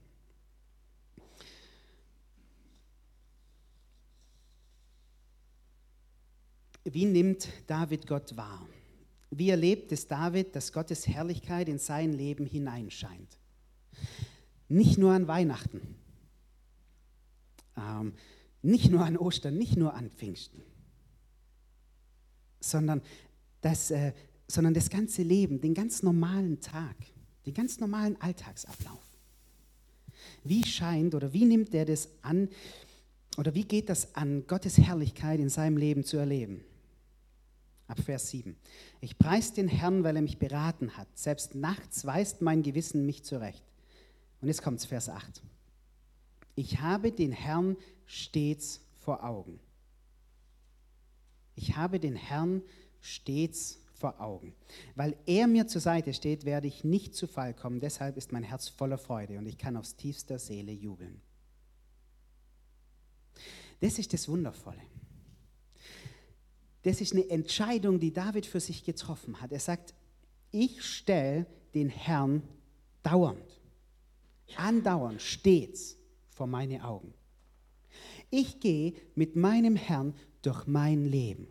Wie 6.82 7.04
nimmt 7.04 7.46
David 7.66 8.06
Gott 8.06 8.38
wahr? 8.38 8.66
Wie 9.30 9.50
erlebt 9.50 9.92
es 9.92 10.08
David, 10.08 10.56
dass 10.56 10.72
Gottes 10.72 11.06
Herrlichkeit 11.06 11.68
in 11.68 11.78
sein 11.78 12.14
Leben 12.14 12.46
hineinscheint? 12.46 13.38
Nicht 14.68 14.96
nur 14.96 15.12
an 15.12 15.28
Weihnachten, 15.28 15.96
ähm, 17.76 18.14
nicht 18.62 18.90
nur 18.90 19.04
an 19.04 19.18
Ostern, 19.18 19.58
nicht 19.58 19.76
nur 19.76 19.92
an 19.92 20.10
Pfingsten, 20.10 20.62
sondern 22.60 23.02
das, 23.60 23.90
äh, 23.90 24.14
sondern 24.52 24.74
das 24.74 24.90
ganze 24.90 25.22
Leben, 25.22 25.62
den 25.62 25.72
ganz 25.72 26.02
normalen 26.02 26.60
Tag, 26.60 26.94
den 27.46 27.54
ganz 27.54 27.80
normalen 27.80 28.20
Alltagsablauf. 28.20 29.00
Wie 30.44 30.62
scheint 30.66 31.14
oder 31.14 31.32
wie 31.32 31.46
nimmt 31.46 31.74
er 31.74 31.86
das 31.86 32.10
an, 32.20 32.48
Oder 33.38 33.54
wie 33.54 33.64
geht 33.64 33.88
das 33.88 34.14
an, 34.14 34.46
Gottes 34.46 34.76
Herrlichkeit 34.76 35.40
in 35.40 35.48
seinem 35.48 35.78
Leben 35.78 36.04
zu 36.04 36.18
erleben? 36.18 36.62
Ab 37.86 37.98
Vers 38.00 38.28
7. 38.28 38.54
Ich 39.00 39.18
preise 39.18 39.54
den 39.54 39.68
Herrn, 39.68 40.04
weil 40.04 40.16
er 40.16 40.22
mich 40.22 40.38
beraten 40.38 40.98
hat. 40.98 41.08
Selbst 41.14 41.54
nachts 41.54 42.04
weist 42.04 42.42
mein 42.42 42.62
Gewissen 42.62 43.06
mich 43.06 43.22
zurecht. 43.22 43.64
Und 44.42 44.48
jetzt 44.48 44.62
kommt 44.62 44.82
Vers 44.82 45.08
8. 45.08 45.42
Ich 46.56 46.80
habe 46.80 47.10
den 47.10 47.32
Herrn 47.32 47.78
stets 48.04 48.82
vor 49.00 49.24
Augen. 49.24 49.58
Ich 51.54 51.74
habe 51.74 51.98
den 51.98 52.16
Herrn 52.16 52.60
stets 53.00 53.81
vor 54.02 54.20
Augen. 54.20 54.52
Weil 54.96 55.16
er 55.26 55.46
mir 55.46 55.68
zur 55.68 55.80
Seite 55.80 56.12
steht, 56.12 56.44
werde 56.44 56.66
ich 56.66 56.82
nicht 56.82 57.14
zu 57.14 57.28
Fall 57.28 57.54
kommen. 57.54 57.78
Deshalb 57.78 58.16
ist 58.16 58.32
mein 58.32 58.42
Herz 58.42 58.68
voller 58.68 58.98
Freude 58.98 59.38
und 59.38 59.46
ich 59.46 59.56
kann 59.56 59.76
aus 59.76 59.94
tiefster 59.96 60.40
Seele 60.40 60.72
jubeln. 60.72 61.22
Das 63.80 63.98
ist 64.00 64.12
das 64.12 64.28
Wundervolle. 64.28 64.82
Das 66.82 67.00
ist 67.00 67.12
eine 67.12 67.30
Entscheidung, 67.30 68.00
die 68.00 68.12
David 68.12 68.44
für 68.44 68.58
sich 68.58 68.84
getroffen 68.84 69.40
hat. 69.40 69.52
Er 69.52 69.60
sagt, 69.60 69.94
ich 70.50 70.82
stelle 70.82 71.46
den 71.72 71.88
Herrn 71.88 72.42
dauernd, 73.04 73.60
andauernd, 74.56 75.22
stets 75.22 75.96
vor 76.28 76.48
meine 76.48 76.84
Augen. 76.84 77.14
Ich 78.30 78.58
gehe 78.58 78.94
mit 79.14 79.36
meinem 79.36 79.76
Herrn 79.76 80.14
durch 80.42 80.66
mein 80.66 81.04
Leben. 81.04 81.46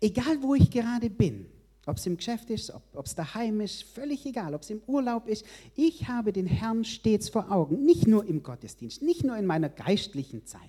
Egal 0.00 0.42
wo 0.42 0.54
ich 0.54 0.70
gerade 0.70 1.10
bin, 1.10 1.46
ob 1.86 1.96
es 1.96 2.06
im 2.06 2.16
Geschäft 2.16 2.50
ist, 2.50 2.72
ob 2.92 3.06
es 3.06 3.14
daheim 3.14 3.60
ist, 3.60 3.82
völlig 3.82 4.24
egal, 4.24 4.54
ob 4.54 4.62
es 4.62 4.70
im 4.70 4.80
Urlaub 4.86 5.26
ist, 5.26 5.44
ich 5.74 6.06
habe 6.06 6.32
den 6.32 6.46
Herrn 6.46 6.84
stets 6.84 7.28
vor 7.28 7.50
Augen, 7.50 7.84
nicht 7.84 8.06
nur 8.06 8.24
im 8.24 8.42
Gottesdienst, 8.42 9.02
nicht 9.02 9.24
nur 9.24 9.36
in 9.36 9.46
meiner 9.46 9.68
geistlichen 9.68 10.46
Zeit, 10.46 10.60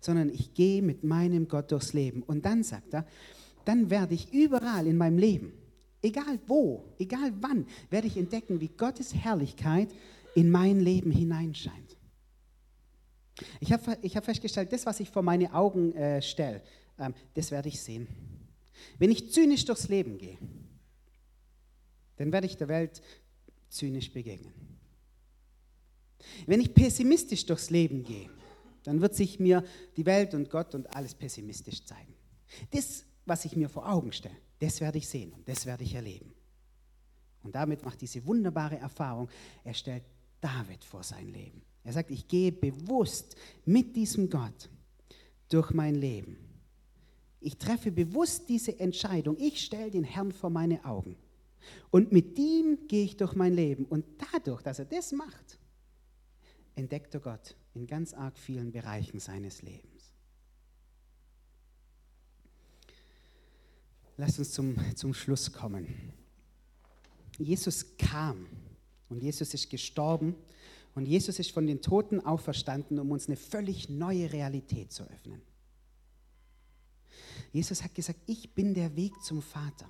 sondern 0.00 0.30
ich 0.30 0.54
gehe 0.54 0.80
mit 0.80 1.04
meinem 1.04 1.46
Gott 1.48 1.70
durchs 1.72 1.92
Leben. 1.92 2.22
Und 2.22 2.46
dann 2.46 2.62
sagt 2.62 2.94
er, 2.94 3.06
dann 3.66 3.90
werde 3.90 4.14
ich 4.14 4.32
überall 4.32 4.86
in 4.86 4.96
meinem 4.96 5.18
Leben, 5.18 5.52
egal 6.02 6.38
wo, 6.46 6.84
egal 6.98 7.32
wann, 7.40 7.66
werde 7.90 8.06
ich 8.06 8.16
entdecken, 8.16 8.60
wie 8.60 8.68
Gottes 8.68 9.14
Herrlichkeit 9.14 9.88
in 10.34 10.50
mein 10.50 10.80
Leben 10.80 11.10
hineinscheint. 11.10 11.96
Ich 13.60 13.72
habe 13.72 13.98
ich 14.02 14.16
hab 14.16 14.24
festgestellt, 14.24 14.72
das, 14.72 14.86
was 14.86 15.00
ich 15.00 15.10
vor 15.10 15.22
meine 15.22 15.52
Augen 15.52 15.92
äh, 15.94 16.22
stelle, 16.22 16.62
das 17.34 17.50
werde 17.50 17.68
ich 17.68 17.80
sehen. 17.80 18.08
Wenn 18.98 19.10
ich 19.10 19.32
zynisch 19.32 19.64
durchs 19.64 19.88
Leben 19.88 20.18
gehe, 20.18 20.38
dann 22.16 22.32
werde 22.32 22.46
ich 22.46 22.56
der 22.56 22.68
Welt 22.68 23.02
zynisch 23.68 24.12
begegnen. 24.12 24.52
Wenn 26.46 26.60
ich 26.60 26.74
pessimistisch 26.74 27.44
durchs 27.46 27.70
Leben 27.70 28.04
gehe, 28.04 28.30
dann 28.84 29.00
wird 29.00 29.14
sich 29.14 29.40
mir 29.40 29.64
die 29.96 30.06
Welt 30.06 30.34
und 30.34 30.50
Gott 30.50 30.74
und 30.74 30.94
alles 30.94 31.14
pessimistisch 31.14 31.84
zeigen. 31.84 32.14
Das, 32.70 33.04
was 33.26 33.44
ich 33.44 33.56
mir 33.56 33.68
vor 33.68 33.90
Augen 33.90 34.12
stelle, 34.12 34.36
das 34.58 34.80
werde 34.80 34.98
ich 34.98 35.08
sehen 35.08 35.32
und 35.32 35.48
das 35.48 35.66
werde 35.66 35.84
ich 35.84 35.94
erleben. 35.94 36.32
Und 37.42 37.54
damit 37.54 37.84
macht 37.84 38.00
diese 38.00 38.24
wunderbare 38.24 38.78
Erfahrung, 38.78 39.28
er 39.64 39.74
stellt 39.74 40.04
David 40.40 40.84
vor 40.84 41.02
sein 41.02 41.28
Leben. 41.28 41.62
Er 41.82 41.92
sagt, 41.92 42.10
ich 42.10 42.26
gehe 42.26 42.52
bewusst 42.52 43.36
mit 43.66 43.94
diesem 43.94 44.30
Gott 44.30 44.70
durch 45.50 45.72
mein 45.72 45.94
Leben. 45.94 46.38
Ich 47.44 47.58
treffe 47.58 47.92
bewusst 47.92 48.48
diese 48.48 48.80
Entscheidung. 48.80 49.36
Ich 49.38 49.62
stelle 49.62 49.90
den 49.90 50.02
Herrn 50.02 50.32
vor 50.32 50.48
meine 50.48 50.82
Augen. 50.86 51.14
Und 51.90 52.10
mit 52.10 52.38
ihm 52.38 52.88
gehe 52.88 53.04
ich 53.04 53.18
durch 53.18 53.34
mein 53.34 53.52
Leben. 53.52 53.84
Und 53.84 54.06
dadurch, 54.32 54.62
dass 54.62 54.78
er 54.78 54.86
das 54.86 55.12
macht, 55.12 55.58
entdeckt 56.74 57.12
er 57.12 57.20
Gott 57.20 57.54
in 57.74 57.86
ganz 57.86 58.14
arg 58.14 58.38
vielen 58.38 58.72
Bereichen 58.72 59.20
seines 59.20 59.60
Lebens. 59.60 60.14
Lasst 64.16 64.38
uns 64.38 64.52
zum, 64.52 64.76
zum 64.96 65.12
Schluss 65.12 65.52
kommen. 65.52 66.14
Jesus 67.38 67.98
kam 67.98 68.46
und 69.10 69.22
Jesus 69.22 69.52
ist 69.52 69.68
gestorben 69.68 70.34
und 70.94 71.04
Jesus 71.04 71.38
ist 71.38 71.50
von 71.50 71.66
den 71.66 71.82
Toten 71.82 72.20
auferstanden, 72.20 72.98
um 72.98 73.10
uns 73.10 73.26
eine 73.26 73.36
völlig 73.36 73.90
neue 73.90 74.32
Realität 74.32 74.92
zu 74.92 75.02
öffnen. 75.02 75.42
Jesus 77.54 77.84
hat 77.84 77.94
gesagt, 77.94 78.18
ich 78.26 78.52
bin 78.52 78.74
der 78.74 78.96
Weg 78.96 79.12
zum 79.22 79.40
Vater. 79.40 79.88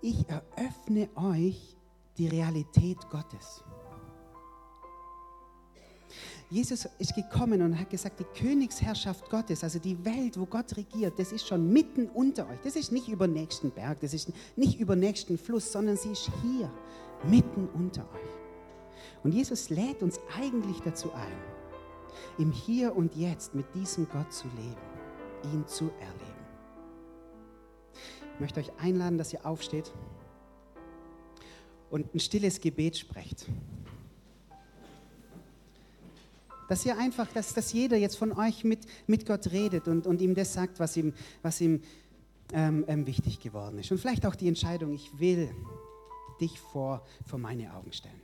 Ich 0.00 0.28
eröffne 0.28 1.08
euch 1.14 1.76
die 2.16 2.26
Realität 2.26 2.98
Gottes. 3.08 3.62
Jesus 6.50 6.88
ist 6.98 7.14
gekommen 7.14 7.62
und 7.62 7.78
hat 7.78 7.88
gesagt, 7.88 8.18
die 8.18 8.24
Königsherrschaft 8.24 9.30
Gottes, 9.30 9.62
also 9.62 9.78
die 9.78 10.04
Welt, 10.04 10.40
wo 10.40 10.44
Gott 10.44 10.76
regiert, 10.76 11.16
das 11.20 11.30
ist 11.30 11.46
schon 11.46 11.72
mitten 11.72 12.08
unter 12.08 12.48
euch. 12.48 12.58
Das 12.64 12.74
ist 12.74 12.90
nicht 12.90 13.06
über 13.06 13.28
nächsten 13.28 13.70
Berg, 13.70 14.00
das 14.00 14.14
ist 14.14 14.32
nicht 14.56 14.80
über 14.80 14.96
nächsten 14.96 15.38
Fluss, 15.38 15.70
sondern 15.70 15.96
sie 15.96 16.10
ist 16.10 16.32
hier, 16.42 16.68
mitten 17.28 17.68
unter 17.74 18.02
euch. 18.02 19.22
Und 19.22 19.34
Jesus 19.34 19.70
lädt 19.70 20.02
uns 20.02 20.18
eigentlich 20.36 20.80
dazu 20.80 21.12
ein, 21.12 21.38
im 22.38 22.50
Hier 22.50 22.96
und 22.96 23.14
Jetzt 23.14 23.54
mit 23.54 23.72
diesem 23.76 24.08
Gott 24.08 24.32
zu 24.32 24.48
leben, 24.48 24.97
ihn 25.44 25.66
zu 25.66 25.90
erleben. 26.00 26.38
Ich 28.34 28.40
möchte 28.40 28.60
euch 28.60 28.70
einladen, 28.78 29.18
dass 29.18 29.32
ihr 29.32 29.44
aufsteht 29.44 29.92
und 31.90 32.14
ein 32.14 32.20
stilles 32.20 32.60
Gebet 32.60 32.96
sprecht. 32.96 33.46
Dass 36.68 36.84
ihr 36.84 36.98
einfach, 36.98 37.26
dass, 37.32 37.54
dass 37.54 37.72
jeder 37.72 37.96
jetzt 37.96 38.16
von 38.16 38.32
euch 38.32 38.62
mit, 38.62 38.80
mit 39.06 39.26
Gott 39.26 39.50
redet 39.50 39.88
und, 39.88 40.06
und 40.06 40.20
ihm 40.20 40.34
das 40.34 40.52
sagt, 40.52 40.78
was 40.80 40.96
ihm, 40.96 41.14
was 41.42 41.60
ihm 41.60 41.82
ähm, 42.52 42.84
ähm, 42.88 43.06
wichtig 43.06 43.40
geworden 43.40 43.78
ist. 43.78 43.90
Und 43.90 43.98
vielleicht 43.98 44.26
auch 44.26 44.34
die 44.34 44.48
Entscheidung, 44.48 44.92
ich 44.92 45.18
will 45.18 45.50
dich 46.40 46.60
vor, 46.60 47.04
vor 47.26 47.38
meine 47.38 47.74
Augen 47.74 47.92
stellen. 47.92 48.20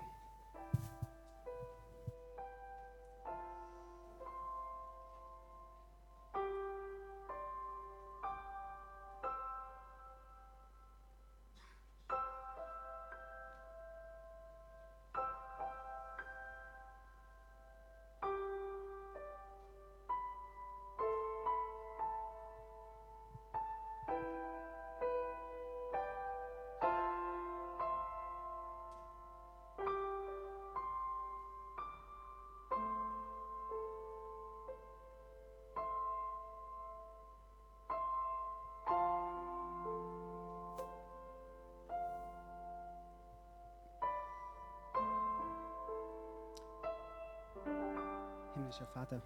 Himmlischer 48.64 48.86
Vater, 48.86 49.22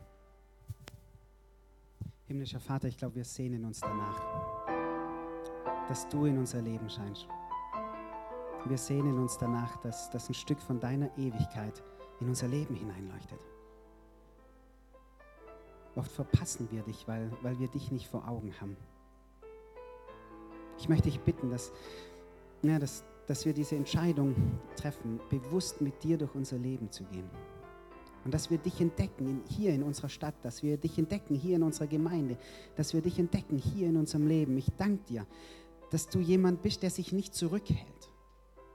himmlischer 2.27 2.59
Vater, 2.59 2.89
ich 2.89 2.97
glaube, 2.97 3.15
wir 3.15 3.25
sehnen 3.25 3.65
uns 3.65 3.79
danach, 3.79 4.21
dass 5.87 6.09
du 6.09 6.25
in 6.25 6.39
unser 6.39 6.61
Leben 6.61 6.91
scheinst. 6.91 7.29
Wir 8.65 8.77
sehnen 8.77 9.17
uns 9.17 9.39
danach, 9.39 9.77
dass, 9.77 10.11
dass 10.11 10.29
ein 10.29 10.35
Stück 10.35 10.61
von 10.61 10.81
deiner 10.81 11.17
Ewigkeit 11.17 11.85
in 12.19 12.27
unser 12.27 12.49
Leben 12.49 12.75
hineinleuchtet. 12.75 13.39
Oft 15.95 16.11
verpassen 16.11 16.69
wir 16.73 16.83
dich, 16.83 17.07
weil, 17.07 17.31
weil 17.41 17.61
wir 17.61 17.69
dich 17.69 17.93
nicht 17.93 18.09
vor 18.09 18.27
Augen 18.27 18.53
haben. 18.61 18.77
Ich 20.79 20.89
möchte 20.89 21.11
dich 21.11 21.21
bitten, 21.21 21.49
dass, 21.49 21.71
ja, 22.63 22.81
dass, 22.81 23.05
dass 23.29 23.47
wir 23.47 23.55
diese 23.55 23.77
Entscheidung 23.77 24.35
treffen, 24.75 25.21
bewusst 25.31 25.81
mit 25.81 26.03
dir 26.03 26.19
durch 26.19 26.35
unser 26.35 26.59
Leben 26.59 26.91
zu 26.91 27.05
gehen. 27.05 27.31
Und 28.25 28.35
dass 28.35 28.51
wir 28.51 28.59
dich 28.59 28.81
entdecken 28.81 29.43
hier 29.49 29.73
in 29.73 29.83
unserer 29.83 30.09
Stadt, 30.09 30.35
dass 30.43 30.63
wir 30.63 30.77
dich 30.77 30.99
entdecken 30.99 31.35
hier 31.35 31.57
in 31.57 31.63
unserer 31.63 31.87
Gemeinde, 31.87 32.37
dass 32.77 32.93
wir 32.93 33.01
dich 33.01 33.19
entdecken 33.19 33.59
hier 33.59 33.89
in 33.89 33.97
unserem 33.97 34.27
Leben. 34.27 34.57
Ich 34.57 34.69
danke 34.77 35.03
dir, 35.05 35.27
dass 35.91 36.09
du 36.09 36.19
jemand 36.19 36.63
bist, 36.63 36.83
der 36.83 36.91
sich 36.91 37.13
nicht 37.13 37.35
zurückhält, 37.35 38.11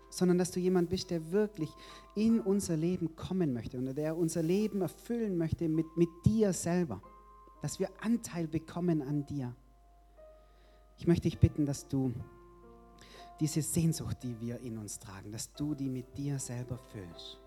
sondern 0.09 0.37
dass 0.37 0.51
du 0.51 0.59
jemand 0.59 0.89
bist, 0.89 1.11
der 1.11 1.31
wirklich 1.31 1.69
in 2.15 2.39
unser 2.39 2.77
Leben 2.77 3.15
kommen 3.15 3.53
möchte 3.53 3.77
und 3.77 3.95
der 3.95 4.17
unser 4.17 4.41
Leben 4.41 4.81
erfüllen 4.81 5.37
möchte 5.37 5.67
mit, 5.67 5.85
mit 5.97 6.09
dir 6.25 6.53
selber, 6.53 7.01
dass 7.61 7.79
wir 7.79 7.89
Anteil 8.01 8.47
bekommen 8.47 9.01
an 9.01 9.25
dir. 9.25 9.55
Ich 10.97 11.07
möchte 11.07 11.23
dich 11.23 11.39
bitten, 11.39 11.65
dass 11.65 11.87
du 11.87 12.13
diese 13.39 13.61
Sehnsucht, 13.61 14.17
die 14.23 14.39
wir 14.39 14.59
in 14.61 14.77
uns 14.77 14.99
tragen, 14.99 15.31
dass 15.31 15.53
du 15.53 15.75
die 15.75 15.89
mit 15.89 16.17
dir 16.17 16.39
selber 16.39 16.77
füllst 16.77 17.42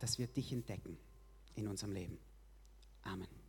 dass 0.00 0.18
wir 0.18 0.26
dich 0.26 0.52
entdecken 0.52 0.98
in 1.54 1.68
unserem 1.68 1.92
Leben. 1.92 2.18
Amen. 3.02 3.39